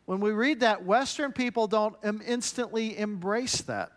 when 0.07 0.19
we 0.19 0.31
read 0.31 0.61
that, 0.61 0.83
Western 0.83 1.31
people 1.31 1.67
don't 1.67 1.95
instantly 2.27 2.97
embrace 2.97 3.61
that. 3.61 3.93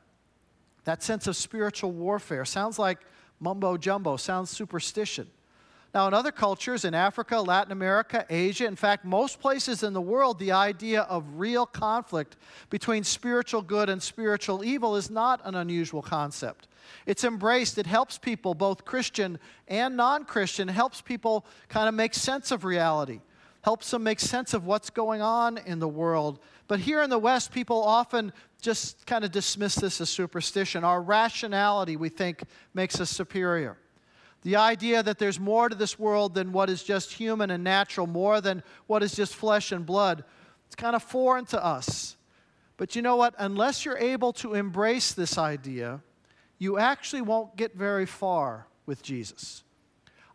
That 0.84 1.02
sense 1.02 1.28
of 1.28 1.38
spiritual 1.38 1.94
warfare 1.94 2.44
sounds 2.44 2.78
like 2.78 3.00
mumbo 3.40 3.78
jumbo, 3.78 4.18
sounds 4.18 4.50
superstition. 4.50 5.30
Now, 5.96 6.10
in 6.10 6.14
other 6.14 6.34
cultures, 6.34 6.84
in 6.84 6.94
Africa, 6.94 7.40
Latin 7.40 7.72
America, 7.72 8.26
Asia, 8.30 8.66
in 8.66 8.76
fact, 8.76 9.06
most 9.06 9.40
places 9.40 9.82
in 9.82 9.94
the 9.94 10.02
world, 10.02 10.40
the 10.40 10.52
idea 10.52 11.04
of 11.04 11.24
real 11.36 11.66
conflict 11.66 12.36
between 12.70 13.06
spiritual 13.06 13.62
good 13.62 13.90
and 13.90 14.04
spiritual 14.04 14.62
evil 14.62 14.98
is 14.98 15.10
not 15.10 15.40
an 15.46 15.56
unusual 15.56 16.02
concept. 16.02 16.68
It's 17.06 17.24
embraced, 17.24 17.78
it 17.78 17.88
helps 17.88 18.18
people, 18.18 18.54
both 18.56 18.84
Christian 18.84 19.40
and 19.70 19.96
non 19.96 20.26
Christian, 20.26 20.68
helps 20.68 21.00
people 21.00 21.46
kind 21.70 21.88
of 21.88 21.96
make 21.96 22.14
sense 22.14 22.52
of 22.52 22.66
reality, 22.66 23.22
helps 23.62 23.90
them 23.90 24.04
make 24.04 24.20
sense 24.20 24.54
of 24.54 24.66
what's 24.66 24.90
going 24.90 25.22
on 25.22 25.58
in 25.60 25.80
the 25.80 25.88
world. 25.88 26.40
But 26.68 26.82
here 26.82 27.04
in 27.04 27.10
the 27.10 27.18
West, 27.18 27.54
people 27.54 27.82
often 27.82 28.34
just 28.60 29.06
kind 29.06 29.24
of 29.24 29.32
dismiss 29.32 29.76
this 29.76 30.02
as 30.02 30.10
superstition. 30.10 30.84
Our 30.84 31.02
rationality, 31.02 31.96
we 31.96 32.10
think, 32.10 32.44
makes 32.74 33.00
us 33.00 33.10
superior. 33.10 33.78
The 34.46 34.58
idea 34.58 35.02
that 35.02 35.18
there's 35.18 35.40
more 35.40 35.70
to 35.70 35.76
this 35.76 35.98
world 35.98 36.36
than 36.36 36.52
what 36.52 36.70
is 36.70 36.84
just 36.84 37.12
human 37.14 37.50
and 37.50 37.64
natural, 37.64 38.06
more 38.06 38.42
than 38.42 38.62
what 38.86 39.02
is 39.02 39.16
just 39.16 39.36
flesh 39.36 39.72
and 39.72 39.84
blood, 39.84 40.24
it's 40.68 40.76
kind 40.76 40.96
of 40.96 41.02
foreign 41.02 41.46
to 41.46 41.66
us. 41.66 42.16
But 42.78 42.96
you 42.96 43.02
know 43.02 43.16
what? 43.16 43.34
Unless 43.40 43.86
you're 43.86 43.98
able 43.98 44.34
to 44.34 44.54
embrace 44.54 45.14
this 45.14 45.40
idea, 45.40 46.00
you 46.60 46.78
actually 46.78 47.24
won't 47.24 47.56
get 47.56 47.74
very 47.74 48.06
far 48.06 48.68
with 48.86 49.02
Jesus. 49.02 49.64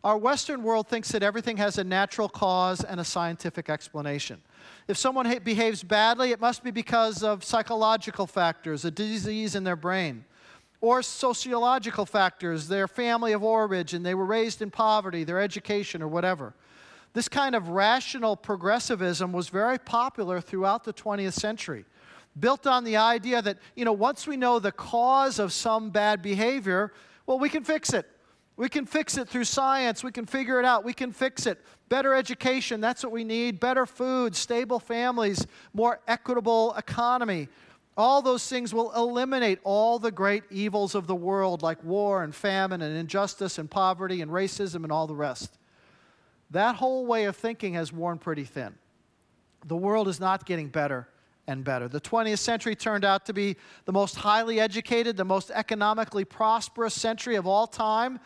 Our 0.03 0.17
Western 0.17 0.61
world 0.61 0.89
thinks 0.89 1.09
that 1.13 1.23
everything 1.23 1.55
has 1.55 1.77
a 1.77 1.83
natural 1.85 2.27
cause 2.27 2.83
and 2.83 2.99
a 2.99 3.05
scientific 3.05 3.69
explanation. 3.69 4.41
If 4.89 4.97
someone 4.97 5.39
behaves 5.41 5.83
badly, 5.83 6.31
it 6.31 6.41
must 6.41 6.65
be 6.65 6.71
because 6.71 7.23
of 7.23 7.45
psychological 7.45 8.27
factors, 8.27 8.83
a 8.83 8.91
disease 8.91 9.55
in 9.55 9.63
their 9.63 9.77
brain 9.77 10.25
or 10.81 11.03
sociological 11.03 12.05
factors, 12.05 12.67
their 12.67 12.87
family 12.87 13.31
of 13.33 13.43
origin, 13.43 14.01
they 14.01 14.15
were 14.15 14.25
raised 14.25 14.61
in 14.61 14.71
poverty, 14.71 15.23
their 15.23 15.39
education, 15.39 16.01
or 16.01 16.07
whatever. 16.07 16.55
This 17.13 17.27
kind 17.27 17.55
of 17.55 17.69
rational 17.69 18.35
progressivism 18.35 19.31
was 19.31 19.49
very 19.49 19.77
popular 19.77 20.41
throughout 20.41 20.83
the 20.83 20.93
20th 20.93 21.33
century, 21.33 21.85
built 22.39 22.65
on 22.65 22.83
the 22.83 22.97
idea 22.97 23.41
that, 23.41 23.59
you 23.75 23.85
know, 23.85 23.93
once 23.93 24.25
we 24.25 24.37
know 24.37 24.59
the 24.59 24.71
cause 24.71 25.37
of 25.37 25.53
some 25.53 25.91
bad 25.91 26.21
behavior, 26.21 26.93
well, 27.27 27.37
we 27.37 27.49
can 27.49 27.63
fix 27.63 27.93
it. 27.93 28.07
We 28.57 28.69
can 28.69 28.85
fix 28.85 29.17
it 29.17 29.27
through 29.27 29.45
science. 29.45 30.03
We 30.03 30.11
can 30.11 30.25
figure 30.25 30.59
it 30.59 30.65
out. 30.65 30.83
We 30.83 30.93
can 30.93 31.11
fix 31.11 31.45
it. 31.45 31.59
Better 31.89 32.13
education, 32.13 32.79
that's 32.79 33.03
what 33.03 33.11
we 33.11 33.23
need. 33.23 33.59
Better 33.59 33.85
food, 33.85 34.35
stable 34.35 34.79
families, 34.79 35.45
more 35.73 35.99
equitable 36.07 36.73
economy. 36.75 37.49
All 37.97 38.21
those 38.21 38.47
things 38.47 38.73
will 38.73 38.91
eliminate 38.93 39.59
all 39.63 39.99
the 39.99 40.11
great 40.11 40.43
evils 40.49 40.95
of 40.95 41.07
the 41.07 41.15
world, 41.15 41.61
like 41.61 41.83
war 41.83 42.23
and 42.23 42.33
famine 42.33 42.81
and 42.81 42.95
injustice 42.95 43.57
and 43.57 43.69
poverty 43.69 44.21
and 44.21 44.31
racism 44.31 44.83
and 44.83 44.91
all 44.91 45.07
the 45.07 45.15
rest. 45.15 45.57
That 46.51 46.75
whole 46.75 47.05
way 47.05 47.25
of 47.25 47.35
thinking 47.35 47.73
has 47.73 47.91
worn 47.91 48.17
pretty 48.17 48.45
thin. 48.45 48.75
The 49.65 49.75
world 49.75 50.07
is 50.07 50.19
not 50.19 50.45
getting 50.45 50.69
better 50.69 51.07
and 51.47 51.63
better. 51.63 51.87
The 51.87 52.01
20th 52.01 52.39
century 52.39 52.75
turned 52.75 53.03
out 53.03 53.25
to 53.25 53.33
be 53.33 53.57
the 53.85 53.91
most 53.91 54.15
highly 54.15 54.59
educated, 54.59 55.17
the 55.17 55.25
most 55.25 55.51
economically 55.51 56.25
prosperous 56.25 56.93
century 56.93 57.35
of 57.35 57.45
all 57.45 57.67
time, 57.67 58.19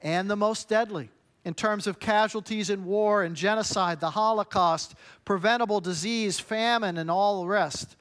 and 0.00 0.30
the 0.30 0.36
most 0.36 0.68
deadly 0.68 1.10
in 1.44 1.54
terms 1.54 1.86
of 1.86 1.98
casualties 1.98 2.70
in 2.70 2.84
war 2.84 3.22
and 3.22 3.34
genocide, 3.34 4.00
the 4.00 4.10
Holocaust, 4.10 4.94
preventable 5.24 5.80
disease, 5.80 6.38
famine, 6.38 6.98
and 6.98 7.10
all 7.10 7.42
the 7.42 7.48
rest 7.48 7.96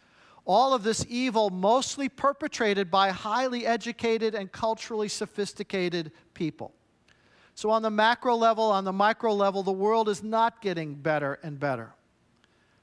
all 0.50 0.74
of 0.74 0.82
this 0.82 1.06
evil 1.08 1.51
mostly 1.51 2.10
perpetrated 2.10 2.89
by 2.89 3.12
highly 3.12 3.68
educated 3.68 4.34
and 4.34 4.51
culturally 4.51 5.08
sophisticated 5.08 6.12
people. 6.34 6.74
So, 7.53 7.70
on 7.70 7.84
the 7.84 7.91
macro 7.91 8.36
level, 8.36 8.63
on 8.63 8.84
the 8.84 8.91
micro 8.91 9.32
level, 9.32 9.62
the 9.62 9.72
world 9.72 10.10
is 10.10 10.24
not 10.24 10.60
getting 10.60 10.96
better 10.96 11.38
and 11.44 11.60
better. 11.60 11.94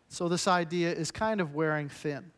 So, 0.09 0.29
this 0.29 0.47
idea 0.47 0.93
is 0.93 1.11
kind 1.11 1.41
of 1.41 1.57
wearing 1.57 1.89
thin. 1.89 2.31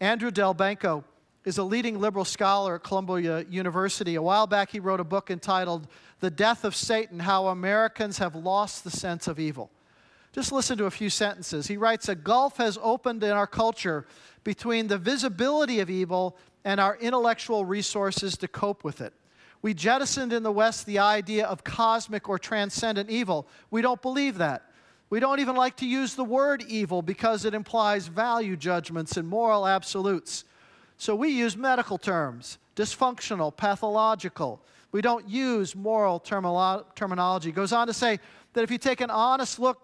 Andrew 0.00 0.30
Delbanco 0.30 1.02
is 1.46 1.56
a 1.56 1.64
leading 1.64 1.98
liberal 1.98 2.26
scholar 2.26 2.74
at 2.74 2.82
Columbia 2.82 3.46
University. 3.48 4.16
A 4.16 4.22
while 4.22 4.46
back, 4.46 4.70
he 4.70 4.80
wrote 4.80 5.00
a 5.00 5.04
book 5.04 5.30
entitled 5.30 5.88
The 6.20 6.30
Death 6.30 6.64
of 6.64 6.76
Satan 6.76 7.20
How 7.20 7.46
Americans 7.46 8.18
Have 8.18 8.34
Lost 8.34 8.84
the 8.84 8.90
Sense 8.90 9.28
of 9.28 9.40
Evil. 9.40 9.70
Just 10.32 10.50
listen 10.50 10.78
to 10.78 10.86
a 10.86 10.90
few 10.90 11.10
sentences. 11.10 11.66
He 11.66 11.76
writes 11.76 12.08
A 12.08 12.14
gulf 12.14 12.56
has 12.56 12.78
opened 12.82 13.22
in 13.22 13.30
our 13.30 13.46
culture 13.46 14.06
between 14.44 14.88
the 14.88 14.98
visibility 14.98 15.80
of 15.80 15.90
evil 15.90 16.36
and 16.64 16.80
our 16.80 16.96
intellectual 16.96 17.64
resources 17.64 18.36
to 18.38 18.48
cope 18.48 18.84
with 18.84 19.00
it. 19.00 19.12
We 19.62 19.74
jettisoned 19.74 20.32
in 20.32 20.42
the 20.42 20.52
West 20.52 20.86
the 20.86 20.98
idea 20.98 21.46
of 21.46 21.62
cosmic 21.62 22.28
or 22.28 22.38
transcendent 22.38 23.10
evil. 23.10 23.46
We 23.70 23.80
don't 23.80 24.02
believe 24.02 24.38
that. 24.38 24.64
We 25.08 25.20
don't 25.20 25.40
even 25.40 25.56
like 25.56 25.76
to 25.76 25.86
use 25.86 26.14
the 26.14 26.24
word 26.24 26.64
evil 26.66 27.02
because 27.02 27.44
it 27.44 27.54
implies 27.54 28.06
value 28.06 28.56
judgments 28.56 29.16
and 29.16 29.28
moral 29.28 29.66
absolutes. 29.66 30.44
So 30.96 31.14
we 31.14 31.28
use 31.28 31.56
medical 31.56 31.98
terms 31.98 32.58
dysfunctional, 32.74 33.54
pathological. 33.54 34.62
We 34.92 35.02
don't 35.02 35.28
use 35.28 35.76
moral 35.76 36.18
termolo- 36.18 36.84
terminology. 36.94 37.52
Goes 37.52 37.72
on 37.72 37.86
to 37.86 37.92
say 37.92 38.18
that 38.54 38.62
if 38.62 38.70
you 38.70 38.78
take 38.78 39.00
an 39.00 39.10
honest 39.10 39.58
look 39.58 39.78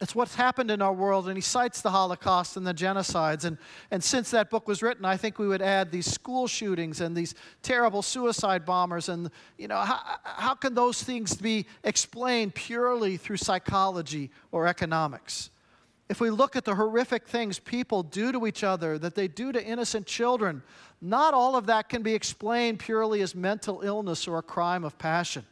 it's 0.00 0.14
what's 0.14 0.34
happened 0.34 0.70
in 0.70 0.82
our 0.82 0.92
world, 0.92 1.26
and 1.26 1.36
he 1.36 1.40
cites 1.40 1.80
the 1.80 1.90
Holocaust 1.90 2.58
and 2.58 2.66
the 2.66 2.74
genocides. 2.74 3.44
And, 3.44 3.56
and 3.90 4.04
since 4.04 4.30
that 4.32 4.50
book 4.50 4.68
was 4.68 4.82
written, 4.82 5.06
I 5.06 5.16
think 5.16 5.38
we 5.38 5.48
would 5.48 5.62
add 5.62 5.90
these 5.90 6.04
school 6.06 6.46
shootings 6.46 7.00
and 7.00 7.16
these 7.16 7.34
terrible 7.62 8.02
suicide 8.02 8.66
bombers. 8.66 9.08
And, 9.08 9.30
you 9.56 9.68
know, 9.68 9.78
how, 9.78 10.00
how 10.22 10.54
can 10.54 10.74
those 10.74 11.02
things 11.02 11.34
be 11.34 11.66
explained 11.82 12.54
purely 12.54 13.16
through 13.16 13.38
psychology 13.38 14.30
or 14.52 14.66
economics? 14.66 15.50
If 16.10 16.20
we 16.20 16.28
look 16.28 16.56
at 16.56 16.64
the 16.64 16.74
horrific 16.74 17.26
things 17.26 17.58
people 17.58 18.02
do 18.02 18.32
to 18.32 18.46
each 18.46 18.62
other, 18.62 18.98
that 18.98 19.14
they 19.14 19.28
do 19.28 19.50
to 19.50 19.64
innocent 19.64 20.06
children, 20.06 20.62
not 21.00 21.32
all 21.32 21.56
of 21.56 21.66
that 21.66 21.88
can 21.88 22.02
be 22.02 22.14
explained 22.14 22.78
purely 22.80 23.22
as 23.22 23.34
mental 23.34 23.80
illness 23.80 24.28
or 24.28 24.38
a 24.38 24.42
crime 24.42 24.84
of 24.84 24.98
passion. 24.98 25.44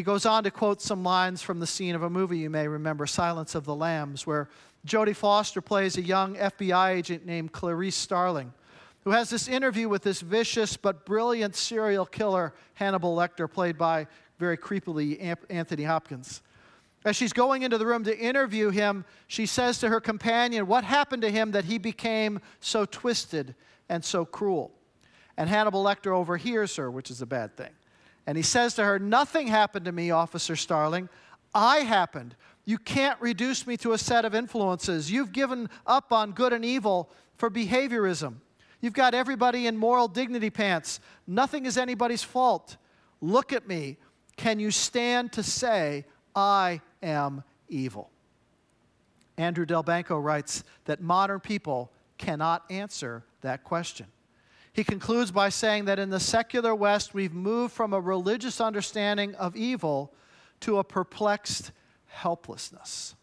He 0.00 0.04
goes 0.04 0.24
on 0.24 0.44
to 0.44 0.50
quote 0.50 0.80
some 0.80 1.04
lines 1.04 1.42
from 1.42 1.60
the 1.60 1.66
scene 1.66 1.94
of 1.94 2.02
a 2.02 2.08
movie 2.08 2.38
you 2.38 2.48
may 2.48 2.66
remember, 2.66 3.06
Silence 3.06 3.54
of 3.54 3.66
the 3.66 3.74
Lambs, 3.74 4.26
where 4.26 4.48
Jodie 4.86 5.14
Foster 5.14 5.60
plays 5.60 5.98
a 5.98 6.00
young 6.00 6.36
FBI 6.36 6.96
agent 6.96 7.26
named 7.26 7.52
Clarice 7.52 7.96
Starling, 7.96 8.54
who 9.04 9.10
has 9.10 9.28
this 9.28 9.46
interview 9.46 9.90
with 9.90 10.00
this 10.00 10.22
vicious 10.22 10.78
but 10.78 11.04
brilliant 11.04 11.54
serial 11.54 12.06
killer, 12.06 12.54
Hannibal 12.72 13.14
Lecter, 13.14 13.46
played 13.46 13.76
by 13.76 14.06
very 14.38 14.56
creepily 14.56 15.36
Anthony 15.50 15.82
Hopkins. 15.82 16.40
As 17.04 17.14
she's 17.14 17.34
going 17.34 17.60
into 17.60 17.76
the 17.76 17.84
room 17.84 18.04
to 18.04 18.18
interview 18.18 18.70
him, 18.70 19.04
she 19.26 19.44
says 19.44 19.80
to 19.80 19.90
her 19.90 20.00
companion, 20.00 20.66
What 20.66 20.84
happened 20.84 21.20
to 21.20 21.30
him 21.30 21.50
that 21.50 21.66
he 21.66 21.76
became 21.76 22.40
so 22.60 22.86
twisted 22.86 23.54
and 23.90 24.02
so 24.02 24.24
cruel? 24.24 24.72
And 25.36 25.50
Hannibal 25.50 25.84
Lecter 25.84 26.16
overhears 26.16 26.76
her, 26.76 26.90
which 26.90 27.10
is 27.10 27.20
a 27.20 27.26
bad 27.26 27.54
thing. 27.54 27.72
And 28.26 28.36
he 28.36 28.42
says 28.42 28.74
to 28.74 28.84
her, 28.84 28.98
Nothing 28.98 29.46
happened 29.46 29.86
to 29.86 29.92
me, 29.92 30.10
Officer 30.10 30.56
Starling. 30.56 31.08
I 31.54 31.78
happened. 31.78 32.36
You 32.64 32.78
can't 32.78 33.20
reduce 33.20 33.66
me 33.66 33.76
to 33.78 33.92
a 33.92 33.98
set 33.98 34.24
of 34.24 34.34
influences. 34.34 35.10
You've 35.10 35.32
given 35.32 35.68
up 35.86 36.12
on 36.12 36.32
good 36.32 36.52
and 36.52 36.64
evil 36.64 37.10
for 37.36 37.50
behaviorism. 37.50 38.36
You've 38.80 38.92
got 38.92 39.14
everybody 39.14 39.66
in 39.66 39.76
moral 39.76 40.08
dignity 40.08 40.50
pants. 40.50 41.00
Nothing 41.26 41.66
is 41.66 41.76
anybody's 41.76 42.22
fault. 42.22 42.76
Look 43.20 43.52
at 43.52 43.66
me. 43.66 43.98
Can 44.36 44.58
you 44.58 44.70
stand 44.70 45.32
to 45.32 45.42
say, 45.42 46.06
I 46.34 46.80
am 47.02 47.42
evil? 47.68 48.10
Andrew 49.36 49.66
Delbanco 49.66 50.22
writes 50.22 50.64
that 50.84 51.00
modern 51.00 51.40
people 51.40 51.90
cannot 52.18 52.64
answer 52.70 53.24
that 53.40 53.64
question. 53.64 54.06
He 54.72 54.84
concludes 54.84 55.30
by 55.30 55.48
saying 55.48 55.86
that 55.86 55.98
in 55.98 56.10
the 56.10 56.20
secular 56.20 56.74
West, 56.74 57.12
we've 57.12 57.34
moved 57.34 57.74
from 57.74 57.92
a 57.92 58.00
religious 58.00 58.60
understanding 58.60 59.34
of 59.34 59.56
evil 59.56 60.12
to 60.60 60.78
a 60.78 60.84
perplexed 60.84 61.72
helplessness. 62.06 63.14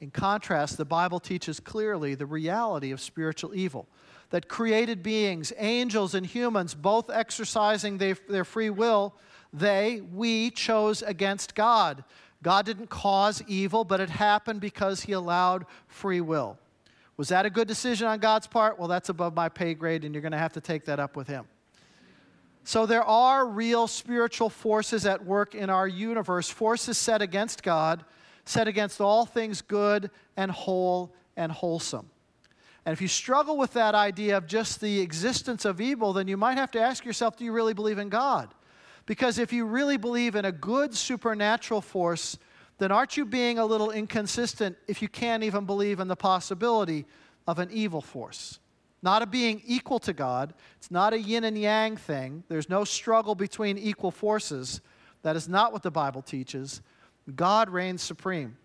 In 0.00 0.10
contrast, 0.10 0.76
the 0.76 0.84
Bible 0.84 1.20
teaches 1.20 1.60
clearly 1.60 2.14
the 2.14 2.26
reality 2.26 2.92
of 2.92 3.00
spiritual 3.00 3.54
evil 3.54 3.88
that 4.30 4.48
created 4.48 5.02
beings, 5.02 5.52
angels 5.56 6.14
and 6.14 6.26
humans, 6.26 6.74
both 6.74 7.08
exercising 7.10 7.98
their, 7.98 8.44
free 8.44 8.70
will, 8.70 9.14
they, 9.52 10.00
we, 10.00 10.50
chose 10.50 11.02
against 11.02 11.54
God. 11.54 12.04
God 12.42 12.66
didn't 12.66 12.90
cause 12.90 13.42
evil, 13.46 13.84
but 13.84 14.00
it 14.00 14.10
happened 14.10 14.60
because 14.60 15.02
He 15.02 15.12
allowed 15.12 15.64
free 15.86 16.20
will. 16.20 16.58
Was 17.16 17.28
that 17.28 17.46
a 17.46 17.50
good 17.50 17.66
decision 17.66 18.06
on 18.06 18.18
God's 18.18 18.46
part? 18.46 18.78
Well, 18.78 18.88
that's 18.88 19.08
above 19.08 19.34
my 19.34 19.48
pay 19.48 19.74
grade, 19.74 20.04
and 20.04 20.14
you're 20.14 20.22
going 20.22 20.32
to 20.32 20.38
have 20.38 20.52
to 20.54 20.60
take 20.60 20.84
that 20.84 21.00
up 21.00 21.16
with 21.16 21.26
Him. 21.26 21.46
So 22.64 22.84
there 22.84 23.04
are 23.04 23.46
real 23.46 23.86
spiritual 23.86 24.50
forces 24.50 25.06
at 25.06 25.24
work 25.24 25.54
in 25.54 25.70
our 25.70 25.86
universe, 25.86 26.50
forces 26.50 26.98
set 26.98 27.22
against 27.22 27.62
God, 27.62 28.04
set 28.44 28.68
against 28.68 29.00
all 29.00 29.24
things 29.24 29.62
good 29.62 30.10
and 30.36 30.50
whole 30.50 31.14
and 31.36 31.52
wholesome. 31.52 32.10
And 32.84 32.92
if 32.92 33.00
you 33.00 33.08
struggle 33.08 33.56
with 33.56 33.72
that 33.74 33.94
idea 33.94 34.36
of 34.36 34.46
just 34.46 34.80
the 34.80 35.00
existence 35.00 35.64
of 35.64 35.80
evil, 35.80 36.12
then 36.12 36.28
you 36.28 36.36
might 36.36 36.56
have 36.56 36.70
to 36.72 36.80
ask 36.80 37.04
yourself 37.04 37.36
do 37.36 37.44
you 37.44 37.52
really 37.52 37.74
believe 37.74 37.98
in 37.98 38.08
God? 38.08 38.54
Because 39.06 39.38
if 39.38 39.52
you 39.52 39.64
really 39.64 39.96
believe 39.96 40.34
in 40.34 40.44
a 40.44 40.52
good 40.52 40.94
supernatural 40.94 41.80
force, 41.80 42.38
then 42.78 42.92
aren't 42.92 43.16
you 43.16 43.24
being 43.24 43.58
a 43.58 43.64
little 43.64 43.90
inconsistent 43.90 44.76
if 44.86 45.00
you 45.00 45.08
can't 45.08 45.42
even 45.42 45.64
believe 45.64 46.00
in 46.00 46.08
the 46.08 46.16
possibility 46.16 47.06
of 47.46 47.58
an 47.58 47.70
evil 47.72 48.00
force? 48.00 48.58
Not 49.02 49.22
a 49.22 49.26
being 49.26 49.62
equal 49.66 49.98
to 50.00 50.12
God. 50.12 50.52
It's 50.78 50.90
not 50.90 51.12
a 51.12 51.18
yin 51.18 51.44
and 51.44 51.56
yang 51.56 51.96
thing. 51.96 52.44
There's 52.48 52.68
no 52.68 52.84
struggle 52.84 53.34
between 53.34 53.78
equal 53.78 54.10
forces. 54.10 54.80
That 55.22 55.36
is 55.36 55.48
not 55.48 55.72
what 55.72 55.82
the 55.82 55.90
Bible 55.90 56.22
teaches. 56.22 56.82
God 57.34 57.70
reigns 57.70 58.02
supreme, 58.02 58.56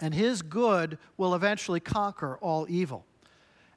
and 0.00 0.14
his 0.14 0.42
good 0.42 0.98
will 1.16 1.34
eventually 1.34 1.80
conquer 1.80 2.38
all 2.40 2.66
evil. 2.68 3.04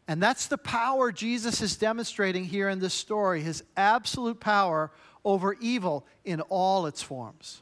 And 0.08 0.22
that's 0.22 0.48
the 0.48 0.58
power 0.58 1.12
Jesus 1.12 1.62
is 1.62 1.78
demonstrating 1.78 2.44
here 2.46 2.68
in 2.68 2.80
this 2.80 2.94
story 2.94 3.42
his 3.42 3.64
absolute 3.78 4.40
power 4.40 4.92
over 5.24 5.54
evil 5.62 6.06
in 6.26 6.42
all 6.42 6.86
its 6.86 7.02
forms. 7.02 7.62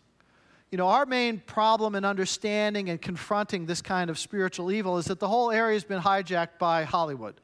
You 0.71 0.77
know, 0.77 0.87
our 0.87 1.05
main 1.05 1.39
problem 1.39 1.95
in 1.95 2.05
understanding 2.05 2.89
and 2.89 3.01
confronting 3.01 3.65
this 3.65 3.81
kind 3.81 4.09
of 4.09 4.19
spiritual 4.19 4.71
evil 4.71 4.97
is 4.97 5.05
that 5.05 5.19
the 5.19 5.27
whole 5.27 5.49
area 5.49 5.73
has 5.73 5.83
been 5.83 6.01
hijacked 6.01 6.59
by 6.59 6.83
Hollywood. 6.83 7.41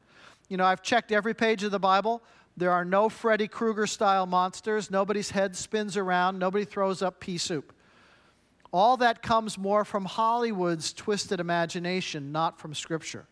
You 0.48 0.56
know, 0.56 0.64
I've 0.64 0.82
checked 0.82 1.10
every 1.10 1.34
page 1.34 1.64
of 1.64 1.72
the 1.72 1.80
Bible. 1.80 2.22
There 2.56 2.70
are 2.70 2.84
no 2.84 3.08
Freddy 3.08 3.48
Krueger 3.48 3.88
style 3.88 4.26
monsters. 4.26 4.90
Nobody's 4.90 5.30
head 5.30 5.56
spins 5.56 5.96
around. 5.96 6.38
Nobody 6.38 6.64
throws 6.64 7.02
up 7.02 7.18
pea 7.18 7.36
soup. 7.36 7.72
All 8.72 8.96
that 8.98 9.22
comes 9.22 9.58
more 9.58 9.84
from 9.84 10.04
Hollywood's 10.04 10.92
twisted 10.92 11.40
imagination, 11.40 12.30
not 12.30 12.60
from 12.60 12.74
Scripture. 12.74 13.26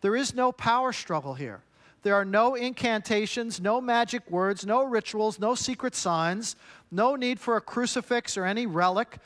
There 0.00 0.16
is 0.16 0.34
no 0.34 0.50
power 0.50 0.92
struggle 0.92 1.34
here. 1.34 1.62
There 2.06 2.14
are 2.14 2.24
no 2.24 2.54
incantations, 2.54 3.60
no 3.60 3.80
magic 3.80 4.30
words, 4.30 4.64
no 4.64 4.84
rituals, 4.84 5.40
no 5.40 5.56
secret 5.56 5.96
signs, 5.96 6.54
no 6.92 7.16
need 7.16 7.40
for 7.40 7.56
a 7.56 7.60
crucifix 7.60 8.36
or 8.36 8.44
any 8.44 8.64
relic, 8.64 9.18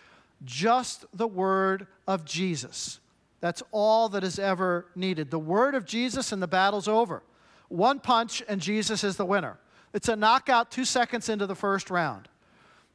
just 0.46 1.04
the 1.12 1.26
word 1.26 1.86
of 2.08 2.24
Jesus. 2.24 2.98
That's 3.42 3.62
all 3.70 4.08
that 4.08 4.24
is 4.24 4.38
ever 4.38 4.86
needed. 4.96 5.30
The 5.30 5.38
word 5.38 5.74
of 5.74 5.84
Jesus 5.84 6.32
and 6.32 6.42
the 6.42 6.48
battle's 6.48 6.88
over. 6.88 7.22
One 7.68 8.00
punch 8.00 8.42
and 8.48 8.62
Jesus 8.62 9.04
is 9.04 9.18
the 9.18 9.26
winner. 9.26 9.58
It's 9.92 10.08
a 10.08 10.16
knockout 10.16 10.70
two 10.70 10.86
seconds 10.86 11.28
into 11.28 11.46
the 11.46 11.54
first 11.54 11.90
round. 11.90 12.30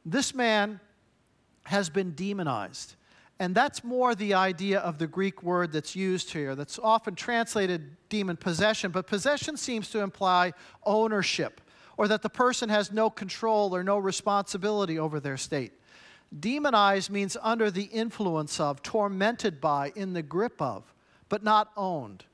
This 0.04 0.34
man 0.34 0.80
has 1.62 1.90
been 1.90 2.10
demonized. 2.10 2.96
And 3.38 3.54
that's 3.54 3.84
more 3.84 4.14
the 4.14 4.34
idea 4.34 4.80
of 4.80 4.98
the 4.98 5.06
Greek 5.06 5.42
word 5.42 5.72
that's 5.72 5.94
used 5.94 6.32
here, 6.32 6.54
that's 6.54 6.78
often 6.78 7.14
translated 7.14 7.96
demon 8.08 8.36
possession, 8.36 8.90
but 8.90 9.06
possession 9.06 9.58
seems 9.58 9.90
to 9.90 10.00
imply 10.00 10.54
ownership, 10.84 11.60
or 11.98 12.08
that 12.08 12.22
the 12.22 12.30
person 12.30 12.70
has 12.70 12.90
no 12.90 13.10
control 13.10 13.76
or 13.76 13.82
no 13.82 13.98
responsibility 13.98 14.98
over 14.98 15.20
their 15.20 15.36
state. 15.36 15.72
Demonized 16.38 17.10
means 17.10 17.36
under 17.42 17.70
the 17.70 17.84
influence 17.84 18.58
of, 18.58 18.82
tormented 18.82 19.60
by, 19.60 19.92
in 19.94 20.14
the 20.14 20.22
grip 20.22 20.60
of, 20.60 20.94
but 21.28 21.42
not 21.44 21.70
owned. 21.76 22.24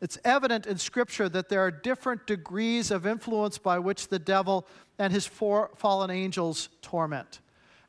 It's 0.00 0.18
evident 0.24 0.66
in 0.66 0.78
Scripture 0.78 1.28
that 1.30 1.48
there 1.48 1.60
are 1.60 1.70
different 1.70 2.26
degrees 2.26 2.90
of 2.90 3.06
influence 3.06 3.58
by 3.58 3.78
which 3.78 4.08
the 4.08 4.18
devil 4.18 4.66
and 4.98 5.12
his 5.12 5.26
fallen 5.26 6.10
angels 6.10 6.68
torment. 6.80 7.40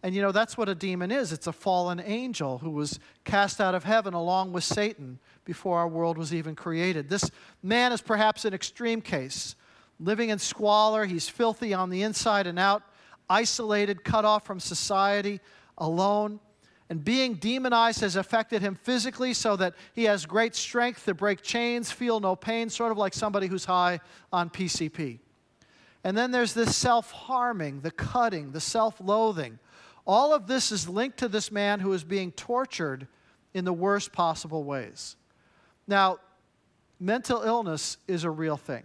And 0.05 0.13
you 0.13 0.21
know, 0.21 0.31
that's 0.31 0.55
what 0.55 0.69
a 0.69 0.75
demon 0.75 1.09
is 1.09 1.31
it's 1.31 1.47
a 1.47 1.51
fallen 1.51 1.99
angel 1.99 2.59
who 2.59 2.69
was 2.69 2.99
cast 3.23 3.59
out 3.59 3.73
of 3.73 3.83
heaven 3.83 4.13
along 4.13 4.53
with 4.53 4.63
Satan 4.63 5.17
before 5.45 5.79
our 5.79 5.87
world 5.87 6.15
was 6.15 6.31
even 6.31 6.53
created. 6.53 7.09
This 7.09 7.31
man 7.63 7.91
is 7.91 8.01
perhaps 8.03 8.45
an 8.45 8.53
extreme 8.53 9.01
case. 9.01 9.55
Living 9.99 10.29
in 10.29 10.37
squalor, 10.37 11.05
he's 11.05 11.27
filthy 11.27 11.73
on 11.73 11.89
the 11.89 12.03
inside 12.03 12.45
and 12.45 12.59
out, 12.59 12.83
isolated, 13.31 14.03
cut 14.03 14.25
off 14.25 14.45
from 14.45 14.59
society, 14.59 15.39
alone. 15.79 16.39
And 16.91 17.03
being 17.03 17.33
demonized 17.33 18.01
has 18.01 18.15
affected 18.15 18.61
him 18.61 18.75
physically 18.75 19.33
so 19.33 19.55
that 19.55 19.73
he 19.95 20.03
has 20.03 20.27
great 20.27 20.53
strength 20.53 21.05
to 21.05 21.15
break 21.15 21.41
chains, 21.41 21.89
feel 21.89 22.19
no 22.19 22.35
pain, 22.35 22.69
sort 22.69 22.91
of 22.91 22.99
like 22.99 23.15
somebody 23.15 23.47
who's 23.47 23.65
high 23.65 23.99
on 24.31 24.51
PCP. 24.51 25.17
And 26.03 26.15
then 26.15 26.29
there's 26.29 26.53
this 26.53 26.75
self 26.75 27.09
harming, 27.11 27.81
the 27.81 27.89
cutting, 27.89 28.51
the 28.51 28.61
self 28.61 29.01
loathing, 29.01 29.57
all 30.05 30.33
of 30.33 30.47
this 30.47 30.71
is 30.71 30.87
linked 30.87 31.17
to 31.19 31.27
this 31.27 31.51
man 31.51 31.79
who 31.79 31.91
is 31.93 32.03
being 32.03 32.31
tortured 32.31 33.07
in 33.53 33.65
the 33.65 33.73
worst 33.73 34.11
possible 34.11 34.63
ways. 34.63 35.15
Now, 35.87 36.19
mental 36.99 37.41
illness 37.41 37.97
is 38.07 38.23
a 38.23 38.29
real 38.29 38.57
thing, 38.57 38.83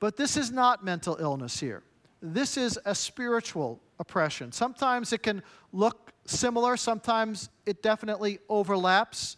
but 0.00 0.16
this 0.16 0.36
is 0.36 0.50
not 0.50 0.84
mental 0.84 1.16
illness 1.18 1.58
here. 1.58 1.82
This 2.20 2.56
is 2.56 2.78
a 2.84 2.94
spiritual 2.94 3.80
oppression. 3.98 4.52
Sometimes 4.52 5.12
it 5.12 5.22
can 5.22 5.42
look 5.72 6.12
similar, 6.26 6.76
sometimes 6.76 7.48
it 7.66 7.82
definitely 7.82 8.38
overlaps, 8.48 9.36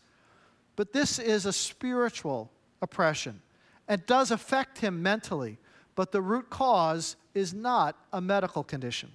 but 0.76 0.92
this 0.92 1.18
is 1.18 1.46
a 1.46 1.52
spiritual 1.52 2.50
oppression. 2.82 3.40
It 3.88 4.06
does 4.06 4.30
affect 4.30 4.78
him 4.78 5.02
mentally, 5.02 5.58
but 5.94 6.10
the 6.12 6.20
root 6.20 6.50
cause 6.50 7.16
is 7.34 7.54
not 7.54 7.96
a 8.12 8.20
medical 8.20 8.64
condition. 8.64 9.12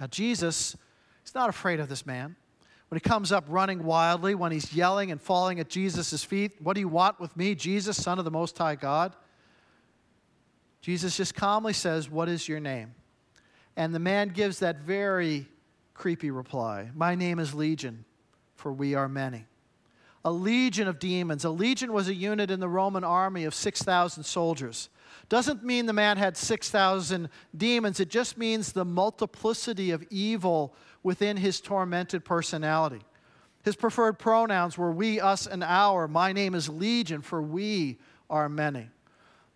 Now, 0.00 0.06
Jesus 0.06 0.76
He's 1.28 1.34
not 1.34 1.50
afraid 1.50 1.78
of 1.78 1.90
this 1.90 2.06
man. 2.06 2.36
When 2.88 2.96
he 2.96 3.06
comes 3.06 3.32
up 3.32 3.44
running 3.48 3.84
wildly, 3.84 4.34
when 4.34 4.50
he's 4.50 4.72
yelling 4.72 5.10
and 5.10 5.20
falling 5.20 5.60
at 5.60 5.68
Jesus' 5.68 6.24
feet, 6.24 6.52
What 6.58 6.72
do 6.72 6.80
you 6.80 6.88
want 6.88 7.20
with 7.20 7.36
me, 7.36 7.54
Jesus, 7.54 8.02
Son 8.02 8.18
of 8.18 8.24
the 8.24 8.30
Most 8.30 8.56
High 8.56 8.76
God? 8.76 9.14
Jesus 10.80 11.18
just 11.18 11.34
calmly 11.34 11.74
says, 11.74 12.08
What 12.08 12.30
is 12.30 12.48
your 12.48 12.60
name? 12.60 12.94
And 13.76 13.94
the 13.94 13.98
man 13.98 14.28
gives 14.28 14.60
that 14.60 14.80
very 14.80 15.46
creepy 15.92 16.30
reply 16.30 16.92
My 16.94 17.14
name 17.14 17.38
is 17.38 17.52
Legion, 17.52 18.06
for 18.54 18.72
we 18.72 18.94
are 18.94 19.06
many. 19.06 19.44
A 20.24 20.32
legion 20.32 20.88
of 20.88 20.98
demons. 20.98 21.44
A 21.44 21.50
legion 21.50 21.92
was 21.92 22.08
a 22.08 22.14
unit 22.14 22.50
in 22.50 22.58
the 22.58 22.70
Roman 22.70 23.04
army 23.04 23.44
of 23.44 23.54
6,000 23.54 24.24
soldiers. 24.24 24.88
Doesn't 25.28 25.64
mean 25.64 25.86
the 25.86 25.92
man 25.92 26.16
had 26.16 26.36
6,000 26.36 27.28
demons, 27.56 28.00
it 28.00 28.10
just 28.10 28.38
means 28.38 28.72
the 28.72 28.84
multiplicity 28.84 29.90
of 29.90 30.04
evil 30.10 30.74
within 31.02 31.36
his 31.36 31.60
tormented 31.60 32.24
personality. 32.24 33.00
His 33.64 33.76
preferred 33.76 34.18
pronouns 34.18 34.78
were 34.78 34.92
we, 34.92 35.20
us, 35.20 35.46
and 35.46 35.62
our. 35.62 36.08
My 36.08 36.32
name 36.32 36.54
is 36.54 36.68
Legion, 36.68 37.22
for 37.22 37.42
we 37.42 37.98
are 38.30 38.48
many. 38.48 38.88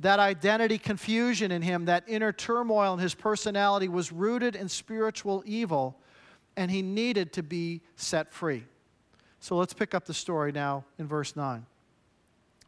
That 0.00 0.18
identity 0.18 0.78
confusion 0.78 1.52
in 1.52 1.62
him, 1.62 1.84
that 1.84 2.04
inner 2.06 2.32
turmoil 2.32 2.94
in 2.94 2.98
his 2.98 3.14
personality 3.14 3.88
was 3.88 4.12
rooted 4.12 4.56
in 4.56 4.68
spiritual 4.68 5.42
evil, 5.46 5.98
and 6.56 6.70
he 6.70 6.82
needed 6.82 7.32
to 7.34 7.42
be 7.42 7.80
set 7.96 8.32
free. 8.32 8.64
So 9.40 9.56
let's 9.56 9.72
pick 9.72 9.94
up 9.94 10.04
the 10.04 10.14
story 10.14 10.52
now 10.52 10.84
in 10.98 11.06
verse 11.06 11.36
9. 11.36 11.64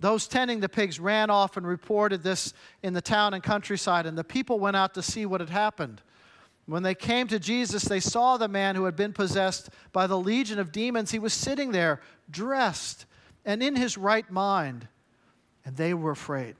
Those 0.00 0.26
tending 0.26 0.60
the 0.60 0.68
pigs 0.68 1.00
ran 1.00 1.30
off 1.30 1.56
and 1.56 1.66
reported 1.66 2.22
this 2.22 2.52
in 2.82 2.92
the 2.92 3.00
town 3.00 3.32
and 3.34 3.42
countryside, 3.42 4.06
and 4.06 4.18
the 4.18 4.24
people 4.24 4.58
went 4.58 4.76
out 4.76 4.94
to 4.94 5.02
see 5.02 5.24
what 5.24 5.40
had 5.40 5.50
happened. 5.50 6.02
When 6.66 6.82
they 6.82 6.94
came 6.94 7.26
to 7.28 7.38
Jesus, 7.38 7.84
they 7.84 8.00
saw 8.00 8.36
the 8.36 8.48
man 8.48 8.74
who 8.74 8.84
had 8.84 8.96
been 8.96 9.12
possessed 9.12 9.70
by 9.92 10.06
the 10.06 10.18
legion 10.18 10.58
of 10.58 10.72
demons. 10.72 11.10
He 11.10 11.18
was 11.18 11.32
sitting 11.32 11.72
there, 11.72 12.00
dressed 12.30 13.06
and 13.44 13.62
in 13.62 13.76
his 13.76 13.98
right 13.98 14.30
mind, 14.30 14.88
and 15.64 15.76
they 15.76 15.92
were 15.94 16.10
afraid. 16.10 16.56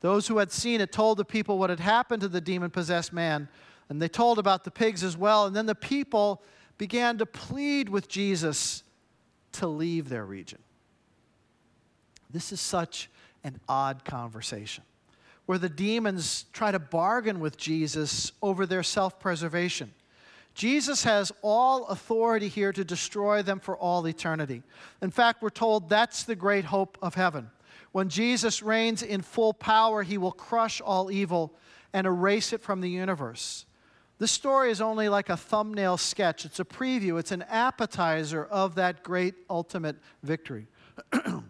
Those 0.00 0.26
who 0.28 0.38
had 0.38 0.50
seen 0.50 0.80
it 0.80 0.92
told 0.92 1.18
the 1.18 1.24
people 1.24 1.58
what 1.58 1.70
had 1.70 1.80
happened 1.80 2.22
to 2.22 2.28
the 2.28 2.40
demon 2.40 2.70
possessed 2.70 3.12
man, 3.12 3.48
and 3.90 4.00
they 4.00 4.08
told 4.08 4.38
about 4.38 4.64
the 4.64 4.70
pigs 4.70 5.04
as 5.04 5.16
well. 5.16 5.46
And 5.46 5.54
then 5.54 5.66
the 5.66 5.74
people 5.74 6.42
began 6.78 7.18
to 7.18 7.26
plead 7.26 7.90
with 7.90 8.08
Jesus 8.08 8.82
to 9.52 9.66
leave 9.66 10.08
their 10.08 10.24
region. 10.24 10.60
This 12.32 12.52
is 12.52 12.60
such 12.60 13.10
an 13.44 13.58
odd 13.68 14.04
conversation 14.04 14.84
where 15.46 15.58
the 15.58 15.68
demons 15.68 16.44
try 16.52 16.70
to 16.70 16.78
bargain 16.78 17.40
with 17.40 17.56
Jesus 17.56 18.30
over 18.40 18.66
their 18.66 18.84
self 18.84 19.18
preservation. 19.18 19.92
Jesus 20.54 21.04
has 21.04 21.32
all 21.42 21.86
authority 21.86 22.48
here 22.48 22.72
to 22.72 22.84
destroy 22.84 23.42
them 23.42 23.60
for 23.60 23.76
all 23.76 24.06
eternity. 24.06 24.62
In 25.00 25.10
fact, 25.10 25.42
we're 25.42 25.50
told 25.50 25.88
that's 25.88 26.24
the 26.24 26.36
great 26.36 26.66
hope 26.66 26.98
of 27.02 27.14
heaven. 27.14 27.50
When 27.92 28.08
Jesus 28.08 28.62
reigns 28.62 29.02
in 29.02 29.22
full 29.22 29.52
power, 29.52 30.02
he 30.02 30.18
will 30.18 30.32
crush 30.32 30.80
all 30.80 31.10
evil 31.10 31.54
and 31.92 32.06
erase 32.06 32.52
it 32.52 32.62
from 32.62 32.80
the 32.80 32.90
universe. 32.90 33.64
This 34.18 34.30
story 34.30 34.70
is 34.70 34.80
only 34.80 35.08
like 35.08 35.30
a 35.30 35.36
thumbnail 35.36 35.96
sketch. 35.96 36.44
It's 36.44 36.60
a 36.60 36.64
preview, 36.64 37.18
it's 37.18 37.32
an 37.32 37.42
appetizer 37.48 38.44
of 38.44 38.76
that 38.76 39.02
great 39.02 39.34
ultimate 39.48 39.96
victory. 40.22 40.68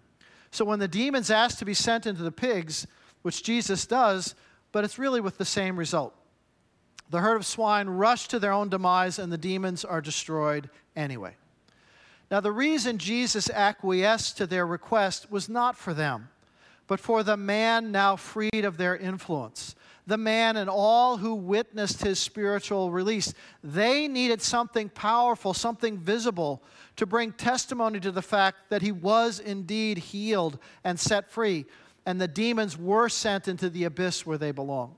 so 0.50 0.64
when 0.64 0.78
the 0.78 0.88
demons 0.88 1.30
ask 1.30 1.58
to 1.58 1.64
be 1.64 1.74
sent 1.74 2.06
into 2.06 2.22
the 2.22 2.32
pigs, 2.32 2.86
which 3.22 3.42
Jesus 3.42 3.86
does, 3.86 4.34
but 4.72 4.84
it's 4.84 4.98
really 4.98 5.20
with 5.20 5.38
the 5.38 5.44
same 5.44 5.78
result. 5.78 6.14
The 7.10 7.20
herd 7.20 7.36
of 7.36 7.46
swine 7.46 7.88
rush 7.88 8.28
to 8.28 8.38
their 8.38 8.52
own 8.52 8.68
demise, 8.68 9.18
and 9.18 9.32
the 9.32 9.38
demons 9.38 9.84
are 9.84 10.00
destroyed 10.00 10.70
anyway. 10.94 11.36
Now, 12.30 12.40
the 12.40 12.52
reason 12.52 12.98
Jesus 12.98 13.50
acquiesced 13.50 14.36
to 14.36 14.46
their 14.46 14.66
request 14.66 15.30
was 15.30 15.48
not 15.48 15.76
for 15.76 15.92
them, 15.92 16.28
but 16.86 17.00
for 17.00 17.22
the 17.22 17.36
man 17.36 17.90
now 17.90 18.14
freed 18.14 18.64
of 18.64 18.76
their 18.76 18.96
influence 18.96 19.74
the 20.06 20.16
man 20.16 20.56
and 20.56 20.68
all 20.68 21.16
who 21.16 21.34
witnessed 21.34 22.02
his 22.02 22.18
spiritual 22.18 22.90
release. 22.90 23.32
They 23.62 24.08
needed 24.08 24.42
something 24.42 24.88
powerful, 24.88 25.54
something 25.54 25.98
visible 25.98 26.62
to 26.96 27.06
bring 27.06 27.32
testimony 27.32 28.00
to 28.00 28.10
the 28.10 28.22
fact 28.22 28.70
that 28.70 28.82
he 28.82 28.92
was 28.92 29.40
indeed 29.40 29.98
healed 29.98 30.58
and 30.84 30.98
set 30.98 31.30
free, 31.30 31.66
and 32.06 32.20
the 32.20 32.28
demons 32.28 32.76
were 32.76 33.08
sent 33.08 33.48
into 33.48 33.70
the 33.70 33.84
abyss 33.84 34.26
where 34.26 34.38
they 34.38 34.50
belong. 34.50 34.96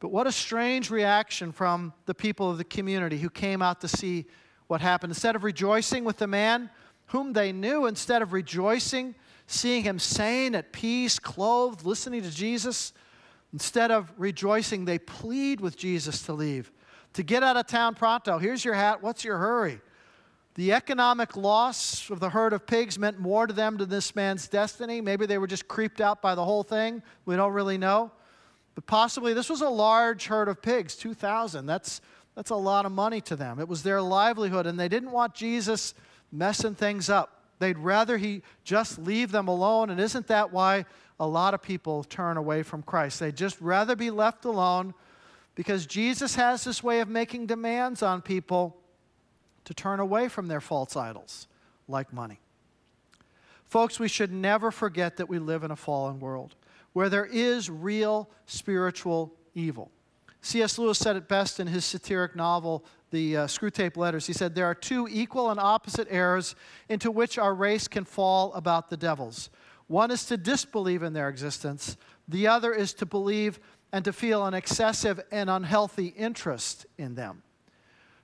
But 0.00 0.08
what 0.08 0.26
a 0.26 0.32
strange 0.32 0.90
reaction 0.90 1.52
from 1.52 1.92
the 2.04 2.14
people 2.14 2.50
of 2.50 2.58
the 2.58 2.64
community 2.64 3.18
who 3.18 3.30
came 3.30 3.62
out 3.62 3.80
to 3.80 3.88
see 3.88 4.26
what 4.66 4.80
happened. 4.80 5.10
Instead 5.10 5.36
of 5.36 5.44
rejoicing 5.44 6.04
with 6.04 6.18
the 6.18 6.26
man 6.26 6.70
whom 7.06 7.32
they 7.32 7.52
knew, 7.52 7.86
instead 7.86 8.20
of 8.20 8.32
rejoicing, 8.32 9.14
seeing 9.46 9.84
him 9.84 9.98
sane, 9.98 10.54
at 10.54 10.72
peace, 10.72 11.18
clothed, 11.18 11.84
listening 11.84 12.22
to 12.22 12.30
Jesus, 12.30 12.92
Instead 13.56 13.90
of 13.90 14.12
rejoicing, 14.18 14.84
they 14.84 14.98
plead 14.98 15.62
with 15.62 15.78
Jesus 15.78 16.20
to 16.20 16.34
leave, 16.34 16.70
to 17.14 17.22
get 17.22 17.42
out 17.42 17.56
of 17.56 17.66
town 17.66 17.94
pronto. 17.94 18.36
Here's 18.36 18.62
your 18.62 18.74
hat. 18.74 19.02
What's 19.02 19.24
your 19.24 19.38
hurry? 19.38 19.80
The 20.56 20.74
economic 20.74 21.38
loss 21.38 22.10
of 22.10 22.20
the 22.20 22.28
herd 22.28 22.52
of 22.52 22.66
pigs 22.66 22.98
meant 22.98 23.18
more 23.18 23.46
to 23.46 23.54
them 23.54 23.78
than 23.78 23.88
this 23.88 24.14
man's 24.14 24.46
destiny. 24.46 25.00
Maybe 25.00 25.24
they 25.24 25.38
were 25.38 25.46
just 25.46 25.66
creeped 25.68 26.02
out 26.02 26.20
by 26.20 26.34
the 26.34 26.44
whole 26.44 26.64
thing. 26.64 27.02
We 27.24 27.34
don't 27.34 27.54
really 27.54 27.78
know. 27.78 28.12
But 28.74 28.84
possibly 28.84 29.32
this 29.32 29.48
was 29.48 29.62
a 29.62 29.70
large 29.70 30.26
herd 30.26 30.48
of 30.48 30.60
pigs, 30.60 30.94
2,000. 30.94 31.64
That's, 31.64 32.02
that's 32.34 32.50
a 32.50 32.56
lot 32.56 32.84
of 32.84 32.92
money 32.92 33.22
to 33.22 33.36
them. 33.36 33.58
It 33.58 33.68
was 33.68 33.82
their 33.82 34.02
livelihood, 34.02 34.66
and 34.66 34.78
they 34.78 34.88
didn't 34.88 35.12
want 35.12 35.32
Jesus 35.32 35.94
messing 36.30 36.74
things 36.74 37.08
up. 37.08 37.36
They'd 37.58 37.78
rather 37.78 38.18
he 38.18 38.42
just 38.64 38.98
leave 38.98 39.32
them 39.32 39.48
alone. 39.48 39.88
And 39.88 39.98
isn't 39.98 40.26
that 40.26 40.52
why 40.52 40.84
a 41.18 41.26
lot 41.26 41.54
of 41.54 41.62
people 41.62 42.04
turn 42.04 42.36
away 42.36 42.62
from 42.62 42.82
Christ. 42.82 43.20
They'd 43.20 43.36
just 43.36 43.60
rather 43.60 43.96
be 43.96 44.10
left 44.10 44.44
alone 44.44 44.94
because 45.54 45.86
Jesus 45.86 46.34
has 46.34 46.64
this 46.64 46.82
way 46.82 47.00
of 47.00 47.08
making 47.08 47.46
demands 47.46 48.02
on 48.02 48.20
people 48.20 48.76
to 49.64 49.74
turn 49.74 50.00
away 50.00 50.28
from 50.28 50.48
their 50.48 50.60
false 50.60 50.96
idols, 50.96 51.48
like 51.88 52.12
money. 52.12 52.40
Folks, 53.64 53.98
we 53.98 54.08
should 54.08 54.32
never 54.32 54.70
forget 54.70 55.16
that 55.16 55.28
we 55.28 55.38
live 55.38 55.64
in 55.64 55.70
a 55.70 55.76
fallen 55.76 56.20
world 56.20 56.54
where 56.92 57.08
there 57.08 57.26
is 57.26 57.68
real 57.68 58.30
spiritual 58.46 59.32
evil. 59.54 59.90
C.S. 60.40 60.78
Lewis 60.78 60.98
said 60.98 61.16
it 61.16 61.28
best 61.28 61.58
in 61.58 61.66
his 61.66 61.84
satiric 61.84 62.36
novel, 62.36 62.84
The 63.10 63.36
uh, 63.36 63.46
Screwtape 63.46 63.96
Letters. 63.96 64.26
He 64.26 64.32
said, 64.32 64.54
There 64.54 64.64
are 64.64 64.74
two 64.74 65.08
equal 65.10 65.50
and 65.50 65.58
opposite 65.58 66.06
errors 66.08 66.54
into 66.88 67.10
which 67.10 67.36
our 67.36 67.52
race 67.52 67.88
can 67.88 68.04
fall 68.04 68.52
about 68.54 68.88
the 68.88 68.96
devils. 68.96 69.50
One 69.88 70.10
is 70.10 70.26
to 70.26 70.36
disbelieve 70.36 71.02
in 71.02 71.12
their 71.12 71.28
existence, 71.28 71.96
the 72.28 72.48
other 72.48 72.72
is 72.72 72.92
to 72.94 73.06
believe 73.06 73.60
and 73.92 74.04
to 74.04 74.12
feel 74.12 74.44
an 74.44 74.54
excessive 74.54 75.20
and 75.30 75.48
unhealthy 75.48 76.08
interest 76.08 76.86
in 76.98 77.14
them. 77.14 77.42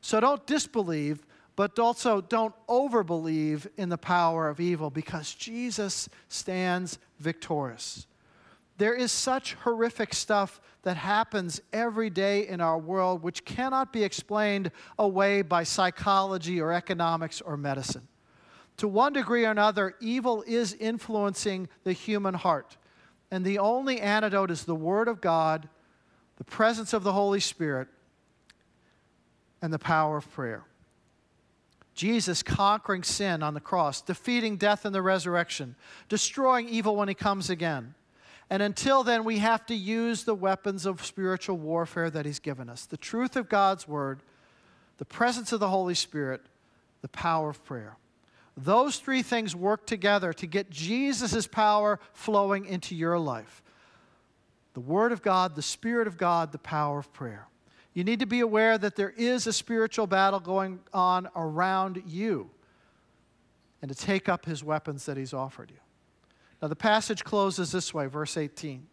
So 0.01 0.19
don't 0.19 0.45
disbelieve, 0.47 1.25
but 1.55 1.79
also 1.79 2.21
don't 2.21 2.55
overbelieve 2.67 3.69
in 3.77 3.89
the 3.89 3.99
power 3.99 4.49
of 4.49 4.59
evil 4.59 4.91
because 4.91 5.33
Jesus 5.35 6.09
stands 6.29 6.99
victorious. 7.21 8.07
There 8.79 8.95
is 8.95 9.13
such 9.13 9.55
horrific 9.55 10.13
stuff 10.15 10.61
that 10.83 10.97
happens 10.97 11.61
every 11.73 12.11
day 12.11 12.49
in 12.49 12.61
our 12.61 12.79
world 12.79 13.23
which 13.23 13.45
cannot 13.45 13.93
be 13.93 14.03
explained 14.03 14.73
away 14.99 15.43
by 15.43 15.63
psychology 15.63 16.61
or 16.61 16.73
economics 16.73 17.41
or 17.41 17.57
medicine 17.57 18.09
to 18.79 18.89
one 18.89 19.13
degree 19.13 19.45
or 19.45 19.51
another, 19.51 19.95
evil 20.01 20.43
is 20.47 20.75
influencing 20.75 21.69
the 21.85 21.93
human 21.93 22.35
heart. 22.35 22.77
And 23.31 23.45
the 23.45 23.59
only 23.59 24.01
antidote 24.01 24.51
is 24.51 24.65
the 24.65 24.75
Word 24.75 25.09
of 25.09 25.21
God, 25.21 25.69
the 26.37 26.45
presence 26.45 26.93
of 26.93 27.03
the 27.03 27.13
Holy 27.13 27.41
Spirit, 27.41 27.89
and 29.61 29.73
the 29.73 29.79
power 29.79 30.17
of 30.17 30.31
prayer. 30.33 30.65
Jesus 31.95 32.43
conquering 32.43 33.03
sin 33.03 33.43
on 33.43 33.55
the 33.55 33.61
cross, 33.61 34.01
defeating 34.01 34.57
death 34.57 34.85
in 34.87 34.93
the 34.93 35.03
resurrection, 35.03 35.77
destroying 36.09 36.69
evil 36.69 36.97
when 36.97 37.09
he 37.09 37.15
comes 37.15 37.51
again. 37.51 37.95
And 38.51 38.63
until 38.63 39.03
then, 39.03 39.25
we 39.25 39.39
have 39.39 39.65
to 39.67 39.75
use 39.75 40.25
the 40.25 40.35
weapons 40.35 40.85
of 40.85 41.05
spiritual 41.05 41.57
warfare 41.57 42.11
that 42.11 42.27
he's 42.27 42.39
given 42.39 42.69
us 42.69 42.87
the 42.87 42.97
truth 42.97 43.37
of 43.37 43.49
God's 43.49 43.87
word, 43.87 44.23
the 44.99 45.05
presence 45.05 45.53
of 45.53 45.61
the 45.61 45.69
Holy 45.69 45.95
Spirit, 45.95 46.43
the 47.03 47.09
power 47.09 47.51
of 47.51 47.65
prayer. 47.65 47.97
Those 48.57 48.99
three 48.99 49.23
things 49.23 49.57
work 49.57 49.87
together 49.87 50.33
to 50.35 50.47
get 50.47 50.71
Jesus' 50.71 51.47
power 51.47 51.99
flowing 52.13 52.67
into 52.67 52.95
your 52.95 53.19
life 53.19 53.63
the 54.75 54.81
Word 54.81 55.13
of 55.13 55.21
God, 55.21 55.55
the 55.55 55.61
Spirit 55.61 56.07
of 56.07 56.17
God, 56.17 56.51
the 56.51 56.59
power 56.59 56.99
of 56.99 57.13
prayer. 57.13 57.47
You 57.93 58.05
need 58.05 58.21
to 58.21 58.27
be 58.27 58.41
aware 58.41 58.79
that 58.79 58.97
there 58.97 59.13
is 59.19 59.47
a 59.47 59.53
spiritual 59.53 60.07
battle 60.07 60.41
going 60.41 60.81
on 60.95 61.29
around 61.37 62.03
you 62.07 62.51
and 63.83 63.91
to 63.91 63.95
take 63.95 64.31
up 64.31 64.47
his 64.47 64.65
weapons 64.65 65.05
that 65.05 65.19
he's 65.19 65.35
offered 65.35 65.71
you. 65.71 65.77
Now, 66.63 66.69
the 66.69 66.77
passage 66.77 67.23
closes 67.23 67.73
this 67.73 67.93
way, 67.93 68.07
verse 68.07 68.37
18. 68.39 68.87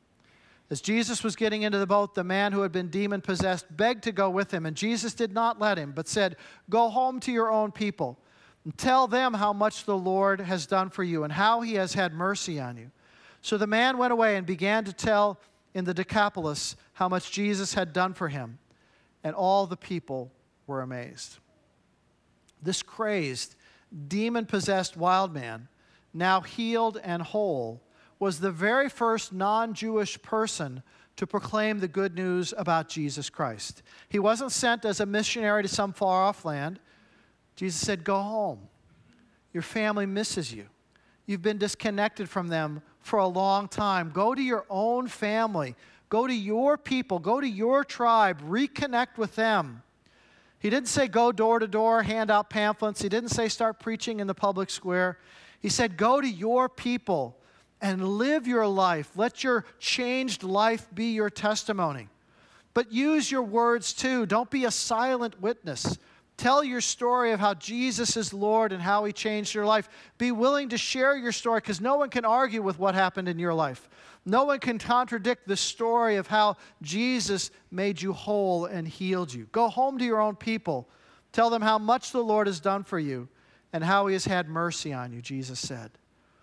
As 0.70 0.82
Jesus 0.82 1.24
was 1.24 1.36
getting 1.36 1.62
into 1.62 1.78
the 1.78 1.88
boat, 1.88 2.14
the 2.14 2.24
man 2.24 2.52
who 2.52 2.62
had 2.62 2.72
been 2.72 2.90
demon 2.90 3.22
possessed 3.22 3.66
begged 3.76 4.04
to 4.04 4.12
go 4.12 4.30
with 4.30 4.54
him, 4.54 4.66
and 4.66 4.76
Jesus 4.76 5.14
did 5.14 5.32
not 5.32 5.60
let 5.60 5.78
him, 5.78 5.94
but 5.96 6.08
said, 6.08 6.36
Go 6.70 6.90
home 6.90 7.20
to 7.22 7.32
your 7.32 7.50
own 7.50 7.72
people 7.72 8.20
and 8.64 8.78
tell 8.78 9.08
them 9.08 9.34
how 9.34 9.54
much 9.54 9.86
the 9.86 9.98
Lord 9.98 10.42
has 10.42 10.66
done 10.66 10.90
for 10.90 11.04
you 11.04 11.24
and 11.24 11.34
how 11.34 11.62
he 11.62 11.76
has 11.76 11.94
had 11.94 12.14
mercy 12.14 12.60
on 12.60 12.78
you. 12.78 12.92
So 13.42 13.58
the 13.58 13.68
man 13.68 13.98
went 13.98 14.14
away 14.14 14.36
and 14.36 14.46
began 14.46 14.84
to 14.86 14.94
tell 14.94 15.40
in 15.74 15.86
the 15.86 15.94
Decapolis 15.94 16.76
how 16.94 17.08
much 17.08 17.32
Jesus 17.32 17.74
had 17.74 17.94
done 17.94 18.14
for 18.14 18.28
him, 18.28 18.60
and 19.24 19.36
all 19.36 19.66
the 19.66 19.78
people 19.78 20.32
were 20.68 20.82
amazed. 20.82 21.38
This 22.62 22.84
crazed, 22.84 23.56
demon 24.08 24.46
possessed 24.46 24.98
wild 24.98 25.34
man, 25.34 25.68
now 26.14 26.42
healed 26.42 27.00
and 27.04 27.22
whole, 27.22 27.82
was 28.20 28.40
the 28.40 28.52
very 28.52 28.90
first 28.90 29.32
non 29.32 29.74
Jewish 29.74 30.22
person 30.22 30.84
to 31.16 31.28
proclaim 31.28 31.80
the 31.80 31.88
good 31.88 32.16
news 32.16 32.54
about 32.58 32.90
Jesus 32.90 33.30
Christ. 33.30 33.84
He 34.10 34.20
wasn't 34.20 34.52
sent 34.52 34.86
as 34.86 35.00
a 35.00 35.06
missionary 35.06 35.64
to 35.64 35.70
some 35.70 35.94
far 35.94 36.24
off 36.24 36.46
land. 36.46 36.80
Jesus 37.60 37.86
said, 37.86 38.06
Go 38.06 38.22
home. 38.22 38.70
Your 39.52 39.64
family 39.64 40.06
misses 40.06 40.54
you. 40.54 40.68
You've 41.26 41.42
been 41.42 41.58
disconnected 41.58 42.30
from 42.30 42.48
them 42.48 42.82
for 43.02 43.20
a 43.20 43.28
long 43.28 43.68
time. 43.68 44.12
Go 44.12 44.34
to 44.34 44.42
your 44.42 44.66
own 44.70 45.10
family. 45.10 45.76
Go 46.08 46.26
to 46.26 46.34
your 46.34 46.78
people. 46.78 47.20
Go 47.20 47.42
to 47.42 47.48
your 47.48 47.84
tribe. 47.84 48.42
Reconnect 48.50 49.18
with 49.18 49.36
them. 49.36 49.84
He 50.60 50.70
didn't 50.70 50.88
say 50.88 51.10
go 51.10 51.34
door 51.34 51.60
to 51.60 51.68
door, 51.68 52.02
hand 52.02 52.32
out 52.32 52.50
pamphlets. 52.50 53.02
He 53.02 53.10
didn't 53.10 53.32
say 53.32 53.50
start 53.50 53.78
preaching 53.78 54.22
in 54.22 54.28
the 54.28 54.34
public 54.34 54.70
square. 54.70 55.20
He 55.60 55.68
said 55.68 55.98
go 55.98 56.22
to 56.22 56.30
your 56.30 56.70
people 56.70 57.36
and 57.82 58.08
live 58.08 58.48
your 58.48 58.68
life. 58.68 59.12
Let 59.18 59.44
your 59.44 59.66
changed 59.80 60.44
life 60.44 60.88
be 60.94 61.12
your 61.12 61.30
testimony. 61.30 62.08
But 62.74 62.94
use 62.94 63.30
your 63.30 63.44
words 63.44 63.92
too. 63.92 64.26
Don't 64.26 64.50
be 64.50 64.64
a 64.64 64.72
silent 64.72 65.42
witness. 65.42 65.98
Tell 66.40 66.64
your 66.64 66.80
story 66.80 67.34
of 67.34 67.42
how 67.42 67.54
Jesus 67.56 68.16
is 68.16 68.34
Lord 68.34 68.72
and 68.72 68.82
how 68.82 69.04
He 69.04 69.12
changed 69.12 69.54
your 69.54 69.66
life. 69.66 69.90
Be 70.18 70.32
willing 70.32 70.70
to 70.70 70.78
share 70.78 71.18
your 71.18 71.34
story 71.34 71.60
because 71.60 71.82
no 71.82 71.98
one 71.98 72.10
can 72.10 72.24
argue 72.24 72.62
with 72.62 72.80
what 72.80 72.96
happened 72.96 73.28
in 73.28 73.38
your 73.38 73.54
life. 73.54 73.90
No 74.26 74.46
one 74.46 74.60
can 74.60 74.80
contradict 74.80 75.50
the 75.50 75.58
story 75.58 76.16
of 76.16 76.28
how 76.28 76.56
Jesus 76.82 77.52
made 77.72 78.02
you 78.02 78.14
whole 78.14 78.64
and 78.64 78.88
healed 78.88 79.34
you. 79.34 79.50
Go 79.52 79.68
home 79.68 79.98
to 79.98 80.06
your 80.06 80.22
own 80.22 80.38
people. 80.38 80.88
Tell 81.34 81.50
them 81.50 81.62
how 81.62 81.78
much 81.78 82.14
the 82.14 82.24
Lord 82.24 82.48
has 82.48 82.62
done 82.62 82.86
for 82.86 83.00
you 83.00 83.28
and 83.74 83.84
how 83.84 84.08
He 84.08 84.14
has 84.14 84.24
had 84.24 84.48
mercy 84.48 84.94
on 84.94 85.12
you, 85.12 85.22
Jesus 85.22 85.60
said. 85.60 85.92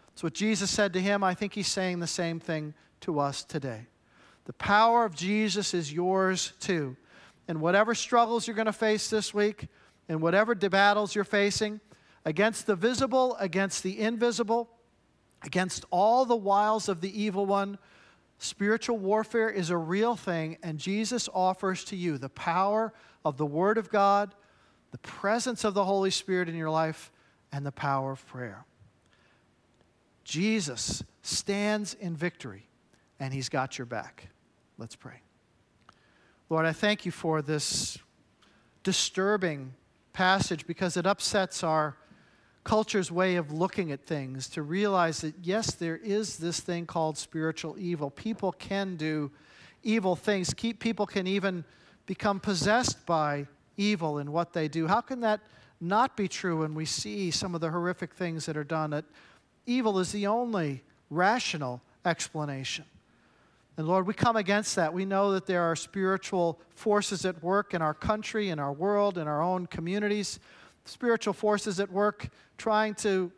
That's 0.09 0.23
what 0.23 0.35
Jesus 0.35 0.71
said 0.71 0.93
to 0.93 1.01
him. 1.01 1.25
I 1.25 1.33
think 1.33 1.55
He's 1.55 1.69
saying 1.69 2.01
the 2.01 2.07
same 2.07 2.39
thing 2.39 2.75
to 3.01 3.19
us 3.19 3.45
today. 3.45 3.87
The 4.45 4.53
power 4.53 5.07
of 5.07 5.17
Jesus 5.17 5.73
is 5.73 5.91
yours 5.91 6.53
too. 6.61 6.99
And 7.49 7.63
whatever 7.63 7.95
struggles 7.95 8.47
you're 8.47 8.57
going 8.57 8.67
to 8.67 8.73
face 8.75 9.09
this 9.09 9.33
week, 9.33 9.69
in 10.09 10.21
whatever 10.21 10.55
battles 10.55 11.15
you're 11.15 11.25
facing, 11.25 11.81
against 12.25 12.67
the 12.67 12.77
visible, 12.77 13.37
against 13.39 13.83
the 13.83 13.99
invisible, 14.01 14.69
against 15.43 15.85
all 15.91 16.25
the 16.25 16.37
wiles 16.37 16.89
of 16.89 17.01
the 17.01 17.23
evil 17.23 17.47
one, 17.47 17.79
Spiritual 18.39 18.99
warfare 18.99 19.49
is 19.49 19.71
a 19.71 19.77
real 19.77 20.15
thing, 20.15 20.59
and 20.63 20.79
Jesus 20.79 21.29
offers 21.33 21.85
to 21.85 21.97
you 21.97 22.19
the 22.19 22.29
power 22.29 22.93
of 23.25 23.39
the 23.39 23.47
Word 23.47 23.79
of 23.79 23.91
God, 23.91 24.35
the 24.91 24.99
presence 24.99 25.65
of 25.65 25.73
the 25.75 25.85
Holy 25.85 26.11
Spirit 26.11 26.49
in 26.49 26.55
your 26.55 26.71
life, 26.71 27.11
and 27.51 27.65
the 27.65 27.73
power 27.73 28.13
of 28.13 28.27
prayer. 28.27 28.67
Jesus 30.23 31.03
stands 31.23 31.95
in 31.95 32.15
victory, 32.15 32.69
and 33.19 33.33
He's 33.33 33.49
got 33.49 33.79
your 33.79 33.87
back. 33.87 34.29
Let's 34.77 34.97
pray. 34.97 35.23
Lord, 36.51 36.67
I 36.67 36.73
thank 36.73 37.07
you 37.07 37.13
for 37.13 37.41
this 37.41 37.97
disturbing 38.83 39.73
passage 40.17 40.67
because 40.67 40.97
it 40.97 41.07
upsets 41.07 41.63
our 41.63 41.95
culture's 42.65 43.13
way 43.13 43.37
of 43.37 43.53
looking 43.53 43.93
at 43.93 44.07
things 44.07 44.49
to 44.49 44.63
realize 44.63 45.21
that, 45.21 45.35
yes, 45.43 45.75
there 45.75 45.99
is 45.99 46.39
this 46.39 46.59
thing 46.59 46.87
called 46.87 47.19
spiritual 47.19 47.77
evil. 47.79 48.09
People 48.09 48.51
can 48.53 48.97
do 48.97 49.31
evil 49.83 50.17
things, 50.17 50.55
Keep, 50.55 50.81
people 50.81 51.05
can 51.05 51.27
even 51.27 51.65
become 52.07 52.41
possessed 52.41 53.05
by 53.05 53.47
evil 53.77 54.19
in 54.19 54.33
what 54.33 54.55
they 54.55 54.69
do. 54.69 54.87
How 54.87 55.03
can 55.03 55.21
that 55.21 55.41
not 55.83 56.17
be 56.17 56.29
true 56.29 56.63
when 56.63 56.75
we 56.75 56.87
see 56.87 57.31
some 57.31 57.55
of 57.55 57.61
the 57.61 57.71
horrific 57.71 58.15
things 58.15 58.47
that 58.47 58.57
are 58.57 58.65
done? 58.65 58.93
That 58.93 59.05
evil 59.67 59.99
is 59.99 60.13
the 60.13 60.27
only 60.27 60.83
rational 61.11 61.83
explanation. 62.07 62.87
And 63.77 63.87
Lord, 63.87 64.07
we 64.07 64.15
come 64.15 64.37
against 64.37 64.77
that. 64.77 64.93
We 64.93 65.05
know 65.05 65.33
that 65.33 65.47
there 65.47 65.63
are 65.63 65.77
spiritual 65.77 66.59
forces 66.75 67.25
at 67.27 67.43
work 67.43 67.75
in 67.75 67.83
our 67.83 67.95
country, 67.95 68.49
in 68.49 68.59
our 68.59 68.73
world, 68.73 69.19
in 69.19 69.29
our 69.29 69.43
own 69.43 69.67
communities 69.67 70.41
spiritual 70.89 71.35
forces 71.35 71.81
at 71.81 71.91
work 71.91 72.29
trying 72.59 72.95
to, 72.95 73.31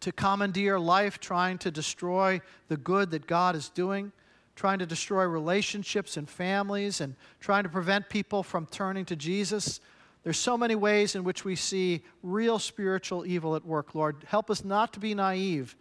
to 0.00 0.12
commandeer 0.12 0.78
life, 0.78 1.18
trying 1.18 1.58
to 1.58 1.70
destroy 1.70 2.40
the 2.68 2.76
good 2.76 3.10
that 3.10 3.26
God 3.26 3.56
is 3.56 3.68
doing, 3.70 4.12
trying 4.54 4.78
to 4.78 4.86
destroy 4.86 5.24
relationships 5.24 6.16
and 6.16 6.28
families, 6.28 7.00
and 7.00 7.16
trying 7.40 7.64
to 7.64 7.68
prevent 7.68 8.08
people 8.08 8.42
from 8.42 8.66
turning 8.66 9.04
to 9.06 9.16
Jesus. 9.16 9.80
There's 10.22 10.38
so 10.38 10.56
many 10.56 10.74
ways 10.74 11.14
in 11.14 11.24
which 11.24 11.44
we 11.44 11.56
see 11.56 12.02
real 12.22 12.58
spiritual 12.58 13.26
evil 13.26 13.56
at 13.56 13.64
work, 13.64 13.94
Lord. 13.94 14.24
Help 14.26 14.50
us 14.50 14.64
not 14.64 14.92
to 14.94 15.00
be 15.00 15.14
naive 15.14 15.76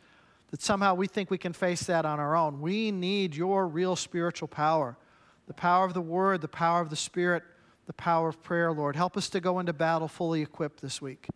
that 0.53 0.61
somehow 0.61 0.93
we 0.93 1.07
think 1.07 1.31
we 1.31 1.37
can 1.39 1.51
face 1.51 1.81
that 1.87 2.05
on 2.05 2.19
our 2.19 2.37
own. 2.37 2.61
We 2.61 2.91
need 2.91 3.35
your 3.35 3.67
real 3.67 3.95
spiritual 3.95 4.47
power 4.47 4.95
the 5.45 5.53
power 5.53 5.83
of 5.83 5.93
the 5.93 6.01
Word, 6.01 6.39
the 6.39 6.47
power 6.47 6.79
of 6.79 6.89
the 6.89 6.95
Spirit 6.95 7.43
the 7.85 7.93
power 7.93 8.29
of 8.29 8.41
prayer, 8.41 8.71
Lord. 8.71 8.95
Help 8.95 9.17
us 9.17 9.29
to 9.29 9.39
go 9.39 9.59
into 9.59 9.73
battle 9.73 10.07
fully 10.07 10.41
equipped 10.41 10.81
this 10.81 11.01
week, 11.01 11.27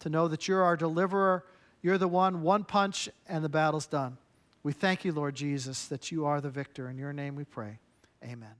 to 0.00 0.08
know 0.08 0.28
that 0.28 0.46
you're 0.46 0.62
our 0.62 0.76
deliverer. 0.76 1.44
You're 1.82 1.98
the 1.98 2.08
one, 2.08 2.42
one 2.42 2.64
punch, 2.64 3.08
and 3.26 3.44
the 3.44 3.48
battle's 3.48 3.86
done. 3.86 4.18
We 4.62 4.72
thank 4.72 5.04
you, 5.04 5.12
Lord 5.12 5.34
Jesus, 5.34 5.86
that 5.86 6.10
you 6.10 6.26
are 6.26 6.40
the 6.40 6.50
victor. 6.50 6.88
In 6.88 6.98
your 6.98 7.12
name 7.12 7.36
we 7.36 7.44
pray. 7.44 7.78
Amen. 8.24 8.54